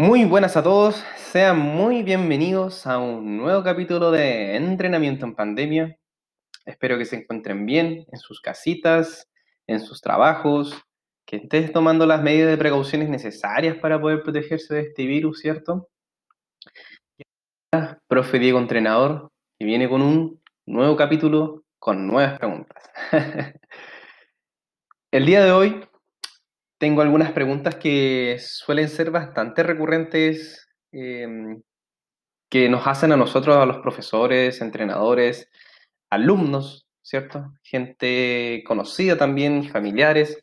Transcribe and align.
Muy 0.00 0.24
buenas 0.24 0.56
a 0.56 0.62
todos, 0.62 1.04
sean 1.14 1.58
muy 1.58 2.02
bienvenidos 2.02 2.86
a 2.86 2.96
un 2.96 3.36
nuevo 3.36 3.62
capítulo 3.62 4.10
de 4.10 4.56
Entrenamiento 4.56 5.26
en 5.26 5.34
Pandemia. 5.34 5.98
Espero 6.64 6.96
que 6.96 7.04
se 7.04 7.16
encuentren 7.16 7.66
bien 7.66 8.06
en 8.10 8.18
sus 8.18 8.40
casitas, 8.40 9.28
en 9.66 9.78
sus 9.78 10.00
trabajos, 10.00 10.74
que 11.26 11.36
estés 11.36 11.70
tomando 11.70 12.06
las 12.06 12.22
medidas 12.22 12.50
de 12.50 12.56
precauciones 12.56 13.10
necesarias 13.10 13.76
para 13.76 14.00
poder 14.00 14.22
protegerse 14.22 14.74
de 14.74 14.80
este 14.80 15.04
virus, 15.04 15.40
¿cierto? 15.40 15.90
Profe 18.08 18.38
Diego 18.38 18.58
Entrenador, 18.58 19.30
que 19.58 19.66
viene 19.66 19.86
con 19.86 20.00
un 20.00 20.42
nuevo 20.64 20.96
capítulo 20.96 21.64
con 21.78 22.06
nuevas 22.06 22.38
preguntas. 22.38 22.90
El 25.10 25.26
día 25.26 25.44
de 25.44 25.52
hoy 25.52 25.84
tengo 26.80 27.02
algunas 27.02 27.32
preguntas 27.32 27.74
que 27.76 28.38
suelen 28.40 28.88
ser 28.88 29.10
bastante 29.10 29.62
recurrentes, 29.62 30.66
em, 30.92 31.60
que 32.50 32.70
nos 32.70 32.86
hacen 32.86 33.12
a 33.12 33.18
nosotros, 33.18 33.56
a 33.58 33.66
los 33.66 33.78
profesores, 33.78 34.62
entrenadores, 34.62 35.50
alumnos, 36.08 36.86
¿cierto? 37.02 37.52
Gente 37.62 38.64
conocida 38.66 39.18
también, 39.18 39.68
familiares, 39.68 40.42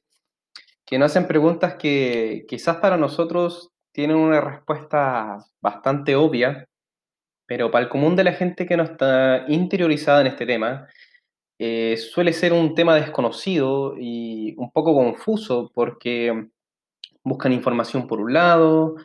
que 0.86 1.00
nos 1.00 1.12
hacen 1.12 1.28
preguntas 1.28 1.76
que 1.76 2.46
quizás 2.48 2.78
para 2.78 2.98
nosotros 2.98 3.72
tienen 3.92 4.18
una 4.18 4.40
respuesta 4.40 5.40
bastante 5.60 6.16
obvia, 6.16 6.68
pero 7.48 7.72
para 7.72 7.86
el 7.86 7.90
común 7.90 8.16
de 8.16 8.26
la 8.26 8.34
gente 8.34 8.68
que 8.68 8.78
no 8.78 8.84
está 8.84 9.46
interiorizada 9.48 10.22
en 10.22 10.28
este 10.28 10.46
tema, 10.46 10.88
eh, 11.60 11.98
suele 11.98 12.34
ser 12.34 12.54
un 12.54 12.76
tema 12.76 12.96
desconocido 12.96 13.96
y 13.98 14.54
un 14.58 14.72
poco 14.72 14.94
confuso 14.94 15.72
porque 15.74 16.50
buscan 17.24 17.52
información 17.52 18.08
por 18.08 18.22
un 18.22 18.34
lado, 18.34 18.96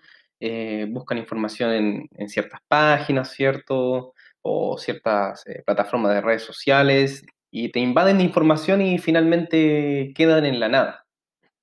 eh, 0.41 0.86
buscan 0.91 1.19
información 1.19 2.09
en, 2.14 2.28
ciertas 2.28 2.61
páginas, 2.69 3.33
¿cierto? 3.33 4.12
O 4.42 4.77
ciertas 4.78 5.47
eh, 5.47 5.62
plataformas 5.64 6.14
de 6.14 6.20
redes 6.20 6.42
sociales 6.42 7.25
y 7.50 7.70
te 7.70 7.81
invaden 7.81 8.19
de 8.19 8.25
información 8.25 8.83
y 8.83 8.98
finalmente 8.98 10.12
quedan 10.14 10.44
en 10.44 10.61
la 10.61 10.69
nada, 10.69 11.06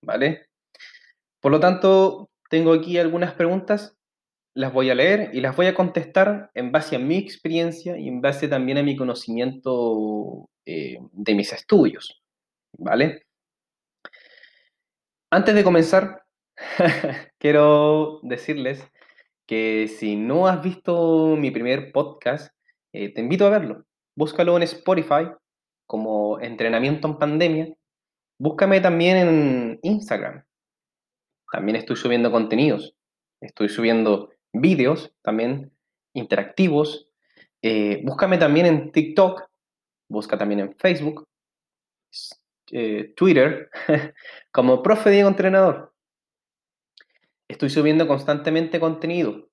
¿vale? 0.03 0.47
Por 1.41 1.51
lo 1.51 1.59
tanto, 1.59 2.29
tengo 2.49 2.73
aquí 2.73 2.97
algunas 2.97 3.33
preguntas, 3.33 3.95
las 4.55 4.73
voy 4.73 4.89
a 4.89 4.95
leer 4.95 5.29
y 5.33 5.41
las 5.41 5.55
voy 5.55 5.67
a 5.67 5.75
contestar 5.75 6.51
en 6.53 6.71
base 6.71 6.95
a 6.95 6.99
mi 6.99 7.17
experiencia 7.17 7.97
y 7.97 8.07
en 8.07 8.21
base 8.21 8.47
también 8.47 8.77
a 8.77 8.83
mi 8.83 8.95
conocimiento 8.95 10.49
eh, 10.71 10.99
de 11.13 11.33
mis 11.33 11.51
estudios, 11.51 12.21
¿vale? 12.77 13.23
Antes 15.31 15.55
de 15.55 15.63
comenzar, 15.63 16.23
quiero 17.39 18.19
decirles 18.21 18.87
que 19.47 19.87
si 19.87 20.15
no 20.15 20.47
has 20.47 20.61
visto 20.61 21.35
mi 21.35 21.49
primer 21.49 21.91
podcast, 21.91 22.53
eh, 22.93 23.11
te 23.11 23.19
invito 23.19 23.47
a 23.47 23.49
verlo. 23.49 23.87
Búscalo 24.15 24.57
en 24.57 24.63
Spotify 24.63 25.31
como 25.87 26.39
Entrenamiento 26.39 27.07
en 27.07 27.17
Pandemia. 27.17 27.73
Búscame 28.39 28.79
también 28.79 29.17
en 29.17 29.79
Instagram. 29.81 30.45
También 31.51 31.77
estoy 31.77 31.95
subiendo 31.95 32.31
contenidos. 32.31 32.95
Estoy 33.41 33.69
subiendo 33.69 34.29
vídeos 34.53 35.15
también 35.23 35.71
interactivos. 36.13 37.09
Eh, 37.63 38.03
búscame 38.05 38.37
también 38.37 38.67
en 38.67 38.91
TikTok 38.91 39.48
busca 40.09 40.37
también 40.37 40.59
en 40.59 40.75
Facebook, 40.75 41.25
eh, 42.71 43.13
Twitter, 43.15 43.69
como 44.51 44.83
Profe 44.83 45.09
Diego 45.09 45.29
Entrenador. 45.29 45.93
Estoy 47.47 47.69
subiendo 47.69 48.07
constantemente 48.07 48.79
contenido, 48.79 49.49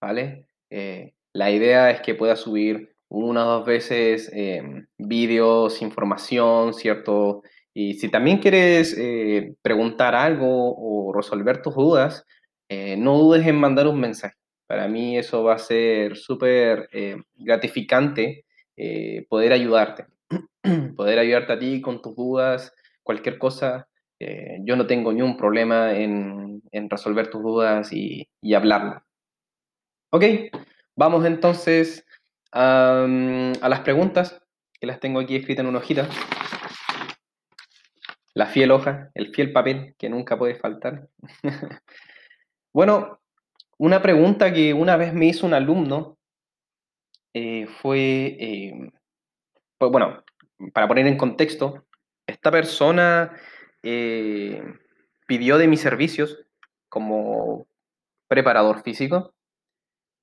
¿vale? 0.00 0.46
Eh, 0.70 1.14
la 1.32 1.50
idea 1.50 1.90
es 1.90 2.00
que 2.00 2.14
pueda 2.14 2.36
subir 2.36 2.94
una 3.08 3.46
o 3.46 3.58
dos 3.58 3.66
veces 3.66 4.30
em, 4.34 4.86
vídeos, 4.98 5.80
información, 5.80 6.74
¿cierto? 6.74 7.42
Y 7.72 7.94
si 7.94 8.10
también 8.10 8.38
quieres 8.38 8.94
eh, 8.98 9.54
preguntar 9.62 10.14
algo 10.14 10.74
o 10.76 11.12
resolver 11.14 11.62
tus 11.62 11.74
dudas, 11.74 12.24
no 12.70 13.16
dudes 13.16 13.46
en 13.46 13.56
mandar 13.56 13.86
un 13.86 13.98
mensaje. 13.98 14.34
Para 14.66 14.88
mí 14.88 15.16
eso 15.16 15.42
va 15.42 15.54
a 15.54 15.58
ser 15.58 16.18
súper 16.18 16.90
gratificante 17.34 18.44
eh, 18.80 19.26
poder 19.28 19.52
ayudarte, 19.52 20.06
poder 20.96 21.18
ayudarte 21.18 21.52
a 21.52 21.58
ti 21.58 21.80
con 21.80 22.00
tus 22.00 22.14
dudas, 22.14 22.72
cualquier 23.02 23.38
cosa. 23.38 23.88
Eh, 24.20 24.58
yo 24.62 24.76
no 24.76 24.86
tengo 24.86 25.12
ni 25.12 25.20
un 25.20 25.36
problema 25.36 25.94
en, 25.94 26.62
resolver 26.88 27.28
tus 27.28 27.42
dudas 27.42 27.92
y, 27.92 28.28
y, 28.40 28.54
hablarlo. 28.54 29.02
Ok, 30.10 30.24
vamos 30.94 31.24
entonces 31.24 32.06
a, 32.52 33.04
a 33.60 33.68
las 33.68 33.80
preguntas, 33.80 34.40
que 34.80 34.86
las 34.86 35.00
tengo 35.00 35.18
aquí 35.18 35.34
escritas 35.34 35.64
en 35.64 35.70
una 35.70 35.78
hojita. 35.78 36.08
La 38.34 38.46
fiel 38.46 38.70
hoja, 38.70 39.10
el 39.14 39.34
fiel 39.34 39.52
papel 39.52 39.96
que 39.98 40.08
nunca 40.08 40.38
puede 40.38 40.54
faltar. 40.54 41.08
bueno, 42.72 43.20
una 43.76 44.00
pregunta 44.02 44.52
que 44.52 44.72
una 44.72 44.96
vez 44.96 45.12
me 45.12 45.26
hizo 45.26 45.46
un 45.46 45.54
alumno 45.54 46.17
eh, 47.40 47.68
fue, 47.80 48.36
eh, 48.40 48.90
pues, 49.78 49.92
bueno, 49.92 50.24
para 50.72 50.88
poner 50.88 51.06
en 51.06 51.16
contexto, 51.16 51.84
esta 52.26 52.50
persona 52.50 53.32
eh, 53.84 54.60
pidió 55.28 55.56
de 55.56 55.68
mis 55.68 55.80
servicios 55.80 56.36
como 56.88 57.68
preparador 58.26 58.82
físico 58.82 59.34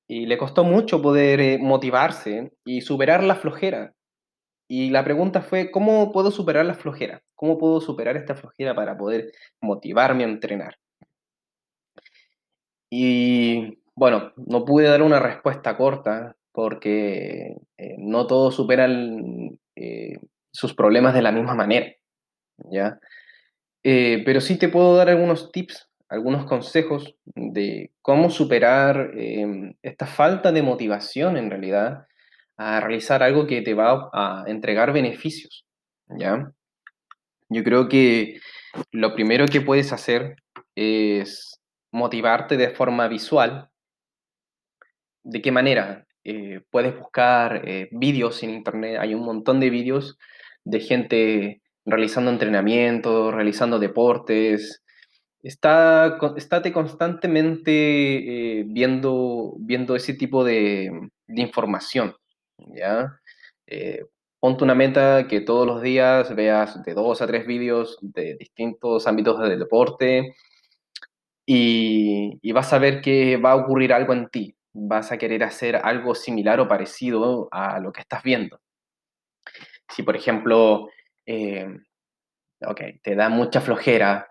y 0.07 0.25
le 0.25 0.37
costó 0.37 0.65
mucho 0.65 1.01
poder 1.01 1.59
motivarse 1.61 2.51
y 2.65 2.81
superar 2.81 3.23
la 3.23 3.35
flojera. 3.35 3.93
Y 4.67 4.89
la 4.89 5.05
pregunta 5.05 5.41
fue, 5.41 5.71
¿cómo 5.71 6.11
puedo 6.11 6.31
superar 6.31 6.65
la 6.65 6.73
flojera? 6.73 7.23
¿Cómo 7.35 7.57
puedo 7.57 7.79
superar 7.79 8.17
esta 8.17 8.35
flojera 8.35 8.75
para 8.75 8.97
poder 8.97 9.31
motivarme 9.61 10.25
a 10.25 10.27
entrenar? 10.27 10.77
Y 12.89 13.79
bueno, 13.95 14.33
no 14.35 14.65
pude 14.65 14.89
dar 14.89 15.01
una 15.01 15.19
respuesta 15.19 15.77
corta, 15.77 16.35
porque 16.55 17.57
eh, 17.77 17.95
no 17.97 18.25
todos 18.27 18.55
superan 18.55 19.59
eh, 19.75 20.17
sus 20.51 20.73
problemas 20.73 21.13
de 21.13 21.21
la 21.21 21.33
misma 21.33 21.53
manera, 21.53 21.93
¿ya? 22.71 22.97
Eh, 23.83 24.23
pero 24.25 24.39
sí 24.41 24.57
te 24.57 24.69
puedo 24.69 24.95
dar 24.95 25.09
algunos 25.09 25.51
tips, 25.51 25.89
algunos 26.07 26.45
consejos 26.45 27.15
de 27.35 27.91
cómo 28.01 28.29
superar 28.29 29.11
em, 29.15 29.75
esta 29.83 30.07
falta 30.07 30.51
de 30.51 30.63
motivación 30.63 31.38
en 31.38 31.49
realidad 31.51 32.07
a 32.57 32.79
realizar 32.79 33.21
algo 33.21 33.45
que 33.45 33.61
te 33.61 33.73
va 33.73 34.09
a 34.13 34.45
entregar 34.47 34.94
beneficios, 34.94 35.65
¿ya? 36.17 36.51
Yo 37.49 37.63
creo 37.63 37.89
que 37.89 38.39
lo 38.91 39.13
primero 39.13 39.45
que 39.45 39.61
puedes 39.61 39.91
hacer 39.91 40.38
es 40.73 41.59
motivarte 41.91 42.57
de 42.57 42.69
forma 42.69 43.07
visual. 43.07 43.69
¿De 45.23 45.41
qué 45.41 45.51
manera? 45.51 46.05
Eh, 46.28 46.62
puedes 46.72 46.97
buscar 46.97 47.62
eh, 47.69 47.88
vídeos 47.91 48.41
en 48.41 48.50
internet, 48.50 48.97
hay 49.00 49.13
un 49.13 49.24
montón 49.24 49.59
de 49.59 49.69
vídeos 49.69 50.18
de 50.63 50.80
gente 50.80 51.62
realizando 51.86 52.31
entrenamientos, 52.31 53.31
realizando 53.31 53.78
deportes. 53.78 54.84
Está, 55.44 56.18
estate 56.36 56.74
constantemente 56.74 58.59
eh, 58.59 58.63
viendo, 58.68 59.53
viendo 59.59 59.96
ese 59.96 60.16
tipo 60.16 60.44
de, 60.44 60.91
información, 61.28 62.16
¿ya? 62.57 63.19
ponte 64.39 64.63
una 64.63 64.75
meta 64.75 65.28
que 65.28 65.42
todos 65.42 65.68
los 65.68 65.81
días 65.81 66.36
veas 66.36 66.83
de 66.83 66.94
dos 66.95 67.21
a 67.21 67.28
tres 67.28 67.45
vídeos 67.45 67.98
de 68.01 68.36
distintos 68.38 69.07
ámbitos 69.07 69.39
del 69.42 69.60
deporte 69.60 70.36
y, 71.45 72.39
y 72.42 72.51
vas 72.51 72.74
a 72.74 72.80
ver 72.80 73.01
que 73.01 73.38
va 73.38 73.51
a 73.51 73.56
ocurrir 73.56 73.94
algo 73.94 74.13
en 74.13 74.30
ti 74.30 74.56
vas 74.77 75.12
a 75.12 75.18
querer 75.18 75.44
hacer 75.44 75.77
algo 75.77 76.13
similar 76.13 76.60
o 76.60 76.68
parecido 76.68 77.48
a 77.51 77.80
lo 77.80 77.94
que 77.94 78.01
estás 78.01 78.22
viendo. 78.24 78.60
Si, 79.89 80.04
por 80.04 80.16
ejemplo, 80.18 80.89
eh, 81.25 81.68
te 83.01 83.16
da 83.16 83.30
mucha 83.30 83.62
flojera, 83.62 84.27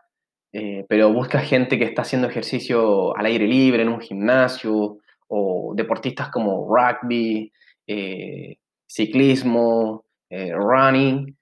eh, 0.52 0.84
pero 0.86 1.12
buscas 1.12 1.48
gente 1.48 1.78
que 1.78 1.84
está 1.84 2.02
haciendo 2.02 2.28
ejercicio 2.28 3.16
al 3.16 3.26
aire 3.26 3.46
libre 3.46 3.82
en 3.82 3.88
un 3.88 4.00
gimnasio, 4.00 4.98
o 5.28 5.72
deportistas 5.74 6.28
como 6.30 6.68
rugby, 6.68 7.50
eh, 7.86 8.58
ciclismo, 8.86 10.04
running, 10.30 11.36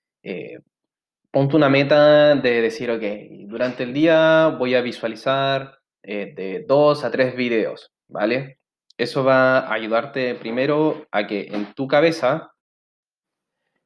ponte 1.31 1.56
una 1.56 1.69
meta 1.69 2.34
de 2.37 2.60
decir, 2.60 2.90
ok, 2.90 3.02
durante 3.48 3.82
el 3.84 3.94
día 3.94 4.48
voy 4.58 4.75
a 4.75 4.82
visualizar 4.82 5.78
de 6.02 6.64
dos 6.69 7.05
a 7.05 7.10
tres 7.10 7.34
videos, 7.34 7.90
¿vale? 8.08 8.58
Eso 8.96 9.24
va 9.24 9.60
a 9.60 9.72
ayudarte 9.72 10.34
primero 10.34 11.06
a 11.10 11.26
que 11.26 11.48
en 11.52 11.72
tu 11.74 11.88
cabeza 11.88 12.52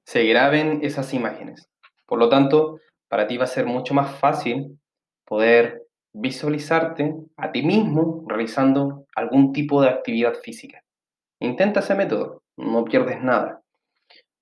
se 0.05 0.25
graben 0.25 0.81
esas 0.83 1.15
imágenes. 1.15 1.69
Por 2.07 2.19
lo 2.19 2.29
tanto, 2.29 2.81
para 3.09 3.27
ti 3.27 3.37
va 3.37 3.45
a 3.45 3.49
ser 3.49 3.67
mucho 3.67 3.95
más 3.95 4.19
fácil 4.19 4.79
poder 5.25 5.83
visualizarte 6.13 7.15
a 7.37 7.53
ti 7.53 7.63
mismo 7.63 8.25
realizando 8.27 9.07
algún 9.15 9.53
tipo 9.53 9.83
de 9.83 9.91
actividad 9.91 10.35
física. 10.35 10.83
Intenta 11.41 11.81
ese 11.81 11.95
método, 11.95 12.43
no 12.57 12.85
pierdes 12.85 13.23
nada. 13.23 13.63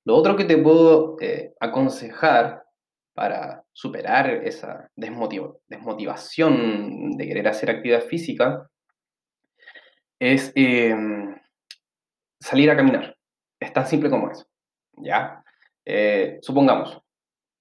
Lo 0.04 0.16
otro 0.16 0.36
que 0.36 0.44
te 0.44 0.58
puedo 0.58 1.16
eh, 1.20 1.52
aconsejar 1.58 2.62
para 3.14 3.64
superar 3.72 4.28
esa 4.44 4.90
desmotivación 4.96 7.12
de 7.12 7.26
querer 7.26 7.48
hacer 7.48 7.70
actividad 7.70 8.02
física 8.02 8.68
es 10.32 10.52
em, 10.54 11.36
salir 12.40 12.70
a 12.70 12.76
caminar. 12.76 13.16
Es 13.60 13.72
tan 13.72 13.86
simple 13.86 14.10
como 14.10 14.30
eso. 14.30 14.46
¿ya? 14.96 15.44
Eh, 15.84 16.38
supongamos, 16.40 17.02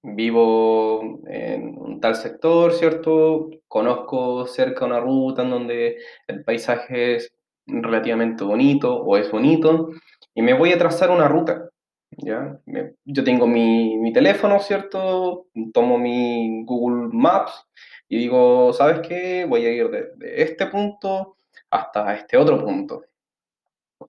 vivo 0.01 1.19
en 1.27 1.77
un 1.77 2.00
tal 2.00 2.15
sector, 2.15 2.71
¿cierto? 2.74 3.50
Conozco 3.68 4.48
cerca 4.48 4.86
una 4.86 5.00
ruta 5.00 5.44
en 5.44 5.50
donde 5.50 5.98
el 6.27 6.44
paisaje 6.44 7.15
es 7.15 7.33
relativamente 7.65 8.44
bonito 8.44 8.95
o 8.95 9.18
es 9.18 9.30
bonito 9.31 9.89
y 10.33 10.42
me 10.42 10.54
voy 10.54 10.71
a 10.71 10.77
trazar 10.77 11.12
una 11.12 11.27
ruta. 11.27 11.69
¿ya? 12.18 12.59
yo 13.06 13.24
tengo 13.24 13.48
mi, 13.48 13.98
mi, 13.98 14.13
teléfono, 14.13 14.59
¿cierto? 14.59 15.48
Tomo 15.74 15.98
mi 15.98 16.63
Google 16.63 17.09
Maps 17.12 17.68
y 18.07 18.19
digo, 18.19 18.71
¿sabes 18.71 19.06
qué? 19.07 19.45
Voy 19.45 19.66
a 19.66 19.71
ir 19.71 19.89
de, 19.89 20.09
de 20.18 20.44
este 20.44 20.68
punto 20.68 21.38
hasta 21.73 22.13
este 22.13 22.37
otro 22.37 22.63
punto. 22.63 23.05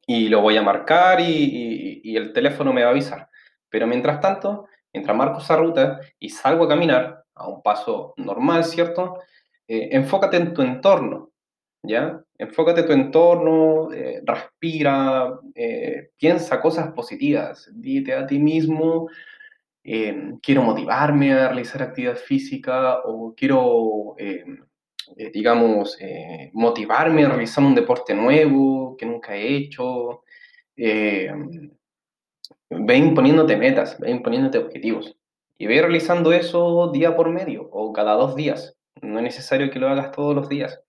Y 0.07 0.29
lo 0.29 0.43
voy 0.43 0.57
a 0.57 0.63
marcar 0.63 1.21
y, 1.21 2.17
el 2.17 2.33
teléfono 2.33 2.73
me 2.73 2.83
va 2.83 2.89
a 2.89 2.91
avisar. 2.91 3.29
Pero 3.69 3.87
mientras 3.87 4.21
tanto, 4.21 4.67
mientras 4.93 5.17
marco 5.17 5.39
esa 5.39 5.57
ruta 5.57 6.01
y 6.19 6.29
salgo 6.29 6.65
a 6.65 6.69
caminar 6.69 7.25
a 7.35 7.49
un 7.49 7.63
paso 7.63 8.15
normal, 8.19 8.65
¿cierto? 8.65 9.19
Eh, 9.67 9.89
enfócate 9.93 10.37
en 10.37 10.53
tu 10.53 10.63
entorno, 10.63 11.31
¿ya? 11.83 12.21
Enfócate 12.39 12.83
en 12.83 12.87
tu 12.87 12.93
entorno, 12.93 13.93
eh, 13.93 14.21
respira, 14.25 15.33
eh, 15.55 16.11
piensa 16.17 16.61
cosas 16.61 16.93
positivas, 16.93 17.71
dite 17.73 18.15
a 18.15 18.27
ti 18.27 18.39
mismo, 18.39 19.09
quiero 19.83 20.63
motivarme 20.63 21.35
a 21.35 21.49
realizar 21.49 21.83
actividad 21.83 22.17
física 22.17 23.01
o 23.05 23.35
quiero 23.37 24.17
eh, 25.17 25.31
digamos, 25.33 25.97
eh, 26.01 26.51
motivarme 26.55 27.25
a 27.25 27.29
realizar 27.29 27.65
un 27.65 27.75
deporte 27.75 28.15
nuevo 28.15 28.97
que 28.97 29.07
nunca 29.07 29.37
he 29.37 29.57
hecho. 29.57 30.23
Eh, 30.77 31.31
ve 32.71 32.97
imponiéndote 32.97 33.57
metas, 33.57 33.99
ve 34.01 34.11
imponiéndote 34.11 34.59
objetivos. 34.59 35.17
Y 35.57 35.67
ve 35.67 35.81
realizando 35.81 36.33
eso 36.33 36.91
día 36.93 37.17
por 37.17 37.31
medio 37.31 37.69
o 37.71 37.93
cada 37.93 38.15
dos 38.15 38.35
días. 38.35 38.77
No 39.03 39.19
es 39.19 39.25
necesario 39.25 39.71
que 39.71 39.79
lo 39.79 39.89
hagas 39.89 40.13
todos 40.13 40.35
los 40.35 40.49
días. 40.49 40.81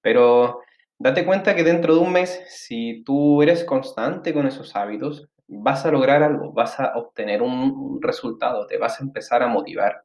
Pero 0.00 0.60
date 0.98 1.24
cuenta 1.24 1.54
que 1.54 1.64
dentro 1.64 1.94
de 1.94 2.00
un 2.00 2.12
mes, 2.12 2.42
si 2.48 3.02
tú 3.04 3.42
eres 3.42 3.64
constante 3.64 4.32
con 4.34 4.46
esos 4.46 4.74
hábitos, 4.76 5.28
vas 5.46 5.84
a 5.86 5.90
lograr 5.90 6.22
algo, 6.22 6.52
vas 6.52 6.80
a 6.80 6.92
obtener 6.96 7.42
un 7.42 8.00
resultado, 8.02 8.66
te 8.66 8.78
vas 8.78 9.00
a 9.00 9.04
empezar 9.04 9.42
a 9.42 9.48
motivar. 9.48 10.04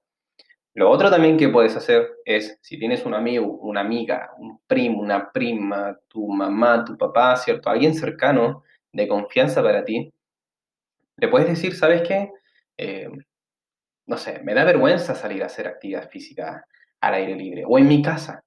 Lo 0.79 0.89
otro 0.89 1.09
también 1.09 1.35
que 1.35 1.49
puedes 1.49 1.75
hacer 1.75 2.09
es, 2.23 2.57
si 2.61 2.79
tienes 2.79 3.05
un 3.05 3.13
amigo, 3.13 3.45
una 3.45 3.81
amiga, 3.81 4.31
un 4.37 4.61
primo, 4.65 5.01
una 5.01 5.29
prima, 5.29 5.99
tu 6.07 6.25
mamá, 6.29 6.85
tu 6.85 6.97
papá, 6.97 7.35
¿cierto? 7.35 7.69
Alguien 7.69 7.93
cercano 7.93 8.63
de 8.93 9.05
confianza 9.05 9.61
para 9.61 9.83
ti, 9.83 10.09
le 11.17 11.27
puedes 11.27 11.49
decir, 11.49 11.75
¿sabes 11.75 12.03
qué? 12.03 12.31
Eh, 12.77 13.09
no 14.05 14.15
sé, 14.15 14.39
me 14.41 14.53
da 14.53 14.63
vergüenza 14.63 15.15
salir 15.15 15.43
a 15.43 15.47
hacer 15.47 15.67
actividad 15.67 16.09
física 16.09 16.65
al 17.01 17.13
aire 17.13 17.35
libre 17.35 17.65
o 17.67 17.77
en 17.77 17.85
mi 17.85 18.01
casa. 18.01 18.41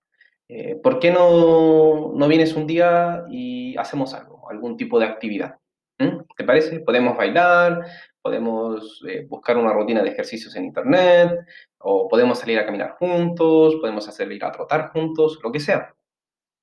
Eh, 0.49 0.77
¿Por 0.83 1.01
qué 1.01 1.11
no, 1.11 2.13
no 2.15 2.29
vienes 2.29 2.55
un 2.55 2.67
día 2.67 3.25
y 3.29 3.77
hacemos 3.77 4.15
algo, 4.15 4.49
algún 4.51 4.79
tipo 4.79 4.99
de 4.99 5.05
actividad? 5.05 5.59
¿Mm? 5.99 6.23
¿Te 6.35 6.45
parece? 6.45 6.81
Podemos 6.81 7.15
bailar, 7.15 7.85
podemos 8.23 9.03
eh, 9.09 9.27
buscar 9.29 9.59
una 9.59 9.73
rutina 9.73 10.03
de 10.03 10.11
ejercicios 10.11 10.55
en 10.57 10.65
internet, 10.65 11.41
o 11.83 12.09
podemos 12.09 12.39
salir 12.39 12.59
a 12.59 12.67
caminar 12.67 12.97
juntos, 12.99 13.77
podemos 13.81 14.09
hacer 14.09 14.31
ir 14.33 14.45
a 14.45 14.53
trotar 14.53 14.91
juntos, 14.91 15.39
lo 15.43 15.53
que 15.53 15.61
sea. 15.61 15.95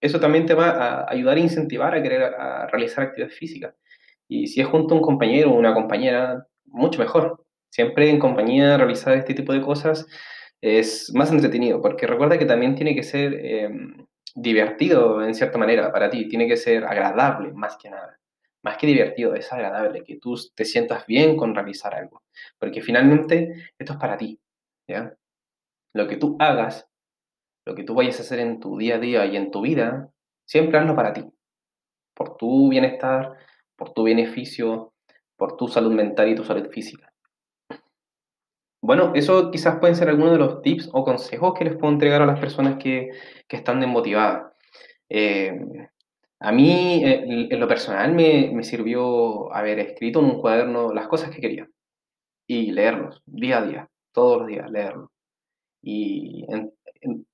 Eso 0.02 0.20
también 0.20 0.46
te 0.46 0.54
va 0.54 0.70
a 0.70 1.12
ayudar 1.12 1.38
a 1.38 1.42
incentivar 1.42 1.94
a 1.94 2.02
querer 2.02 2.32
realizar 2.72 3.06
actividad 3.06 3.30
física. 3.30 3.76
Y 4.28 4.48
si 4.48 4.62
es 4.62 4.68
junto 4.68 4.94
a 4.94 4.98
un 4.98 5.04
compañero 5.04 5.52
o 5.52 5.56
una 5.56 5.74
compañera, 5.74 6.48
mucho 6.66 7.00
mejor. 7.00 7.46
Siempre 7.70 8.10
en 8.10 8.20
compañía 8.20 8.78
realizar 8.78 9.18
este 9.18 9.34
tipo 9.34 9.54
de 9.54 9.62
cosas 9.62 10.08
es 10.62 11.12
más 11.14 11.32
entretenido, 11.32 11.82
porque 11.82 12.08
recuerda 12.08 12.38
que 12.38 12.46
también 12.46 12.76
tiene 12.76 12.96
que 12.96 13.04
ser 13.04 13.34
em, 13.34 14.06
divertido 14.36 15.24
en 15.24 15.36
cierta 15.36 15.58
manera 15.58 15.92
para 15.92 16.10
ti, 16.10 16.28
tiene 16.28 16.48
que 16.48 16.58
ser 16.58 16.86
agradable 16.86 17.52
más 17.54 17.78
que 17.78 17.90
nada 17.90 18.20
más 18.62 18.78
que 18.78 18.88
divertido, 18.88 19.36
es 19.36 19.52
agradable, 19.52 20.04
que 20.04 20.18
tú 20.18 20.36
te 20.54 20.66
sientas 20.66 21.06
bien 21.06 21.38
con 21.38 21.56
realizar 21.56 21.96
algo. 21.96 22.24
Porque 22.58 22.82
finalmente 22.82 23.72
esto 23.78 23.94
es 23.94 24.00
para 24.00 24.18
ti, 24.18 24.40
Lo 25.94 26.08
que 26.08 26.18
tú 26.18 26.36
hagas, 26.40 26.88
lo 27.66 27.76
que 27.76 27.84
tú 27.84 27.96
vayas 27.96 28.20
a 28.20 28.24
hacer 28.24 28.40
en 28.40 28.60
tu 28.60 28.78
día 28.78 28.96
a 28.96 29.00
día 29.00 29.26
y 29.26 29.36
en 29.38 29.52
tu 29.52 29.62
vida, 29.62 30.10
siempre 30.46 30.78
hazlo 30.78 30.96
para 30.96 31.14
ti. 31.14 31.26
Por 32.14 32.38
tu 32.38 32.70
bienestar, 32.70 33.38
por 33.76 33.94
tu 33.94 34.04
beneficio, 34.04 34.94
por 35.38 35.56
tu 35.58 35.68
salud 35.68 35.94
mental 35.94 36.30
y 36.30 36.36
tu 36.36 36.44
salud 36.44 36.70
física. 36.70 37.12
Bueno, 38.82 39.12
eso 39.14 39.52
quizás 39.52 39.78
pueden 39.80 39.96
ser 39.96 40.10
algunos 40.10 40.32
de 40.32 40.38
los 40.38 40.62
tips 40.62 40.90
o 40.94 41.04
consejos 41.04 41.54
que 41.54 41.66
les 41.66 41.76
puedo 41.76 41.92
entregar 41.92 42.22
a 42.22 42.26
las 42.26 42.40
personas 42.40 42.78
que, 42.78 43.10
que 43.48 43.58
están 43.58 43.80
desmotivadas. 43.82 44.54
Eh, 45.10 45.60
a 46.40 46.52
mí, 46.54 47.04
eh, 47.04 47.48
en 47.52 47.60
lo 47.60 47.68
personal, 47.68 48.14
me, 48.14 48.64
sirvió 48.64 49.54
haber 49.54 49.80
escrito 49.80 50.20
en 50.20 50.26
un 50.26 50.42
cuaderno 50.42 50.94
las 50.94 51.08
cosas 51.08 51.32
que 51.32 51.42
quería 51.42 51.68
y 52.48 52.72
leerlos 52.72 53.22
día 53.26 53.60
a 53.60 53.66
día, 53.66 53.89
todos 54.12 54.40
los 54.40 54.48
días, 54.48 54.70
leerlo. 54.72 55.12
Y 55.82 56.46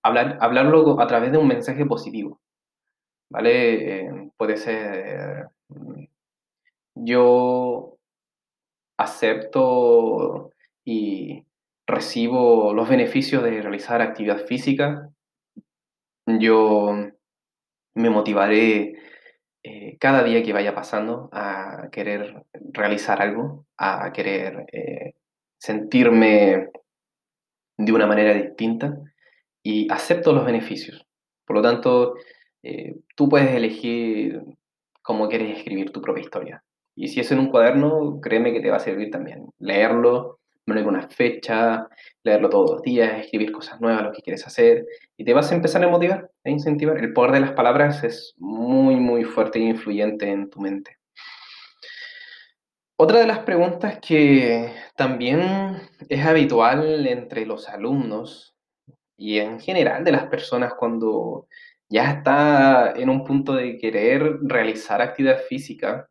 hablar, 0.04 0.38
hablarlo 0.42 1.00
a 1.02 1.08
través 1.08 1.32
de 1.32 1.38
un 1.38 1.48
mensaje 1.48 1.86
positivo, 1.86 2.40
¿vale? 3.30 4.06
Eh, 4.06 4.32
puede 4.38 4.58
ser, 4.58 5.50
mm, 5.70 6.06
yo 6.96 7.98
acepto 8.98 10.52
y 10.84 11.46
recibo 11.88 12.74
los 12.74 12.90
beneficios 12.90 13.44
de 13.44 13.62
realizar 13.62 14.02
actividad 14.02 14.46
física, 14.46 15.10
yo 16.26 16.96
me 17.96 18.10
motivaré 18.10 18.96
eh, 19.64 19.98
cada 20.00 20.24
día 20.24 20.44
que 20.44 20.54
vaya 20.54 20.76
pasando 20.76 21.30
a 21.32 21.90
querer 21.92 22.44
realizar 22.54 23.22
algo, 23.22 23.66
a 23.78 24.12
querer 24.14 24.66
eh, 24.72 25.14
sentirme 25.66 26.70
de 27.78 27.92
una 27.92 28.06
manera 28.06 28.34
distinta 28.34 28.98
y 29.64 29.92
acepto 29.92 30.32
los 30.32 30.46
beneficios. 30.46 31.06
Por 31.46 31.58
lo 31.58 31.62
tanto, 31.64 32.16
eh, 32.62 32.96
tú 33.16 33.28
puedes 33.28 33.50
elegir 33.50 34.42
cómo 35.02 35.28
quieres 35.28 35.58
escribir 35.58 35.92
tu 35.92 36.02
propia 36.02 36.22
historia. 36.22 36.64
Y 36.96 37.08
si 37.08 37.20
es 37.20 37.32
en 37.32 37.40
un 37.40 37.50
cuaderno, 37.50 38.20
créeme 38.22 38.54
que 38.54 38.62
te 38.62 38.70
va 38.70 38.78
a 38.78 38.80
servir 38.80 39.10
también. 39.10 39.48
Leerlo, 39.58 40.40
poner 40.66 40.88
una 40.88 41.08
fecha, 41.10 41.88
leerlo 42.24 42.50
todos 42.50 42.72
los 42.72 42.82
días, 42.84 43.20
escribir 43.20 43.52
cosas 43.52 43.82
nuevas, 43.82 44.04
lo 44.04 44.12
que 44.12 44.22
quieres 44.22 44.46
hacer, 44.46 44.86
y 45.18 45.26
te 45.26 45.34
vas 45.34 45.52
a 45.52 45.56
empezar 45.56 45.84
a 45.84 45.88
motivar, 45.88 46.30
a 46.44 46.50
incentivar. 46.50 46.98
El 46.98 47.12
poder 47.12 47.32
de 47.32 47.40
las 47.42 47.52
palabras 47.52 48.04
es 48.04 48.36
muy, 48.38 48.96
muy 48.96 49.24
fuerte 49.24 49.60
e 49.60 49.64
influyente 49.64 50.30
en 50.30 50.50
tu 50.50 50.62
mente. 50.62 50.98
Otra 52.98 53.20
de 53.20 53.28
las 53.28 53.40
preguntas 53.40 54.00
que 54.00 54.72
también 54.96 55.82
es 56.08 56.26
habitual 56.26 57.06
entre 57.08 57.46
los 57.46 57.68
alumnos 57.68 58.56
y 59.18 59.40
en 59.40 59.60
general 59.60 60.06
de 60.06 60.14
las 60.14 60.28
personas 60.28 60.76
cuando 60.76 61.48
ya 61.90 62.10
está 62.12 62.94
en 62.96 63.10
un 63.10 63.26
punto 63.26 63.54
de 63.54 63.78
querer 63.78 64.38
realizar 64.44 65.02
actividad 65.02 65.42
física, 65.42 66.10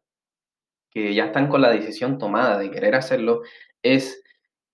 que 0.91 1.15
ya 1.15 1.27
están 1.27 1.49
con 1.49 1.63
la 1.63 1.71
decisión 1.71 2.19
tomada 2.19 2.59
de 2.59 2.71
querer 2.71 2.95
hacerlo, 2.97 3.41
es 3.83 4.23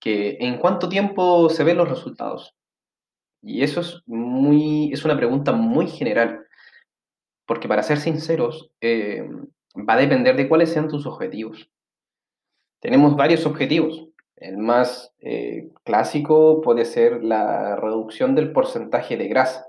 que 0.01 0.37
en 0.41 0.57
cuánto 0.57 0.89
tiempo 0.89 1.49
se 1.49 1.63
ven 1.63 1.77
los 1.77 1.89
resultados. 1.89 2.55
Y 3.41 3.63
eso 3.63 3.79
es, 3.81 4.01
muy, 4.05 4.91
es 4.91 5.05
una 5.05 5.15
pregunta 5.15 5.53
muy 5.53 5.87
general, 5.87 6.45
porque 7.45 7.69
para 7.69 7.83
ser 7.83 7.99
sinceros, 7.99 8.69
eh, 8.81 9.29
va 9.77 9.93
a 9.93 9.97
depender 9.97 10.35
de 10.35 10.49
cuáles 10.49 10.71
sean 10.73 10.89
tus 10.89 11.05
objetivos. 11.05 11.71
Tenemos 12.81 13.15
varios 13.15 13.45
objetivos. 13.45 14.07
El 14.35 14.57
más 14.57 15.13
eh, 15.19 15.69
clásico 15.83 16.61
puede 16.61 16.83
ser 16.83 17.23
la 17.23 17.75
reducción 17.75 18.33
del 18.33 18.51
porcentaje 18.51 19.17
de 19.17 19.27
grasa. 19.27 19.67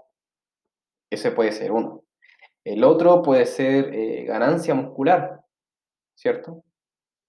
Ese 1.10 1.30
puede 1.30 1.52
ser 1.52 1.72
uno. 1.72 2.04
El 2.64 2.82
otro 2.84 3.22
puede 3.22 3.44
ser 3.44 3.94
eh, 3.94 4.24
ganancia 4.24 4.74
muscular, 4.74 5.42
¿cierto? 6.14 6.64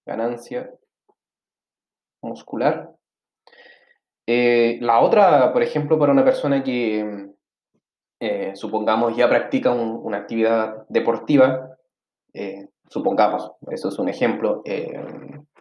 Ganancia 0.05 0.71
muscular. 2.21 2.91
Eh, 4.25 4.77
la 4.79 5.01
otra, 5.01 5.51
por 5.51 5.63
ejemplo, 5.63 5.99
para 5.99 6.13
una 6.13 6.23
persona 6.23 6.63
que, 6.63 7.29
supongamos 8.53 9.17
ya 9.17 9.27
practica 9.27 9.71
una 9.71 10.19
actividad 10.19 10.85
deportiva, 10.87 11.77
supongamos, 12.87 13.51
eso 13.69 13.89
es 13.89 13.99
un 13.99 14.07
ejemplo, 14.07 14.63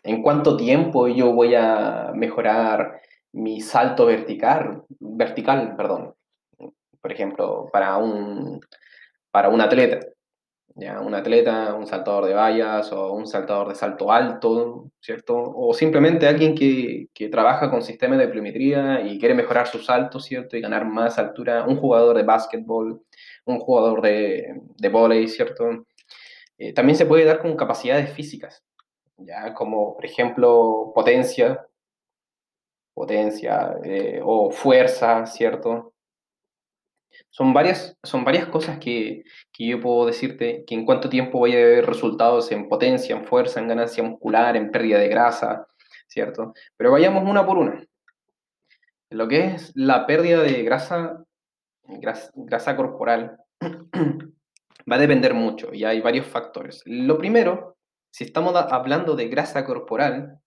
¿en 0.03 0.23
cuánto 0.23 0.57
tiempo 0.57 1.09
yo 1.09 1.33
voy 1.33 1.55
a 1.55 2.13
mejorar 2.15 3.01
mi 3.33 3.61
salto 3.61 4.07
vertical, 4.07 4.85
vertical, 5.01 5.75
perdón, 5.77 6.15
por 7.01 7.13
ejemplo, 7.13 7.69
para 7.73 7.97
un, 7.99 8.61
para 9.31 9.49
un 9.49 9.61
atleta? 9.61 10.01
¿ya? 10.75 11.01
Un 11.01 11.15
atleta, 11.15 11.75
un 11.75 11.87
saltador 11.87 12.27
de 12.27 12.35
vallas 12.35 12.93
o 12.93 13.13
un 13.13 13.27
saltador 13.27 13.69
de 13.69 13.75
salto 13.75 14.11
alto, 14.13 14.91
¿cierto? 15.01 15.37
O 15.37 15.75
simplemente 15.75 16.27
alguien 16.27 16.55
que, 16.55 17.09
que 17.13 17.29
trabaja 17.29 17.71
con 17.71 17.83
sistemas 17.83 18.19
de 18.19 18.29
pliometría 18.29 19.01
y 19.03 19.19
quiere 19.19 19.35
mejorar 19.35 19.67
su 19.67 19.79
salto, 19.79 20.21
¿cierto? 20.21 20.57
Y 20.57 20.61
ganar 20.61 20.87
más 20.87 21.19
altura, 21.19 21.65
un 21.67 21.77
jugador 21.77 22.17
de 22.17 22.23
básquetbol, 22.23 23.03
un 23.45 23.59
jugador 23.61 24.03
de, 24.03 24.61
de 24.79 24.89
volei, 24.89 25.29
¿cierto? 25.29 25.87
Eh, 26.59 26.73
también 26.73 26.97
se 26.97 27.07
puede 27.07 27.25
dar 27.25 27.41
con 27.41 27.57
capacidades 27.57 28.13
físicas, 28.13 28.63
¿ya? 29.25 29.55
Como, 29.55 29.95
por 29.95 30.05
ejemplo, 30.05 30.93
potencia, 30.95 31.67
potencia 32.95 33.77
eh, 33.85 34.21
o 34.23 34.51
fuerza, 34.51 35.27
¿cierto? 35.27 35.95
Son 37.31 37.53
varias, 37.53 37.97
son 38.03 38.25
varias 38.25 38.47
cosas 38.47 38.79
que, 38.79 39.25
que, 39.53 39.67
yo 39.67 39.81
puedo 39.81 40.07
decirte 40.07 40.65
que 40.67 40.75
en 40.75 40.85
cuánto 40.87 41.09
tiempo 41.09 41.39
voy 41.39 41.53
a 41.53 41.57
ver 41.57 41.87
resultados 41.87 42.51
en 42.53 42.69
potencia, 42.69 43.17
en 43.17 43.25
fuerza, 43.27 43.61
en 43.61 43.69
ganancia 43.69 44.03
muscular, 44.03 44.57
en 44.57 44.71
pérdida 44.71 44.99
de 44.99 45.09
grasa, 45.09 45.67
¿cierto? 46.09 46.55
Pero 46.77 46.93
vayamos 46.93 47.29
una 47.29 47.45
por 47.45 47.59
una. 47.59 47.85
Lo 49.11 49.29
que 49.29 49.47
es 49.47 49.73
la 49.75 50.07
pérdida 50.07 50.43
de 50.43 50.63
grasa, 50.63 51.25
grasa, 51.85 52.31
grasa 52.35 52.77
corporal, 52.77 53.39
va 54.91 54.97
a 54.97 54.99
depender 54.99 55.35
mucho 55.35 55.73
y 55.73 55.85
hay 55.85 56.01
varios 56.01 56.27
factores. 56.27 56.83
Lo 56.87 57.19
primero, 57.19 57.77
si 58.13 58.25
estamos 58.25 58.55
hablando 58.55 59.17
de 59.17 59.29
grasa 59.29 59.65
corporal, 59.65 60.39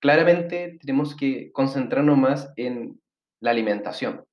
claramente 0.00 0.78
tenemos 0.80 1.14
que 1.14 1.52
concentrarnos 1.52 2.16
más 2.16 2.52
en 2.56 3.00
la 3.40 3.50
alimentación. 3.50 4.24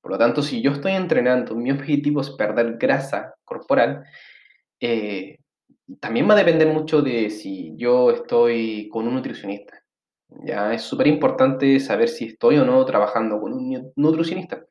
Por 0.00 0.12
lo 0.12 0.18
tanto, 0.18 0.42
si 0.42 0.62
yo 0.62 0.70
estoy 0.70 0.92
entrenando, 0.92 1.56
mi 1.56 1.72
objetivo 1.72 2.20
es 2.20 2.30
perder 2.30 2.78
grasa 2.78 3.34
corporal, 3.44 4.04
eh, 4.78 5.38
también 5.98 6.28
va 6.28 6.34
a 6.34 6.38
depender 6.38 6.68
mucho 6.68 7.02
de 7.02 7.30
si 7.30 7.74
yo 7.76 8.12
estoy 8.12 8.88
con 8.88 9.08
un 9.08 9.14
nutricionista. 9.14 9.82
Ya 10.44 10.72
es 10.72 10.82
súper 10.82 11.08
importante 11.08 11.80
saber 11.80 12.08
si 12.08 12.26
estoy 12.26 12.58
o 12.58 12.64
no 12.64 12.84
trabajando 12.84 13.40
con 13.40 13.52
un 13.52 13.92
nutricionista. 13.96 14.64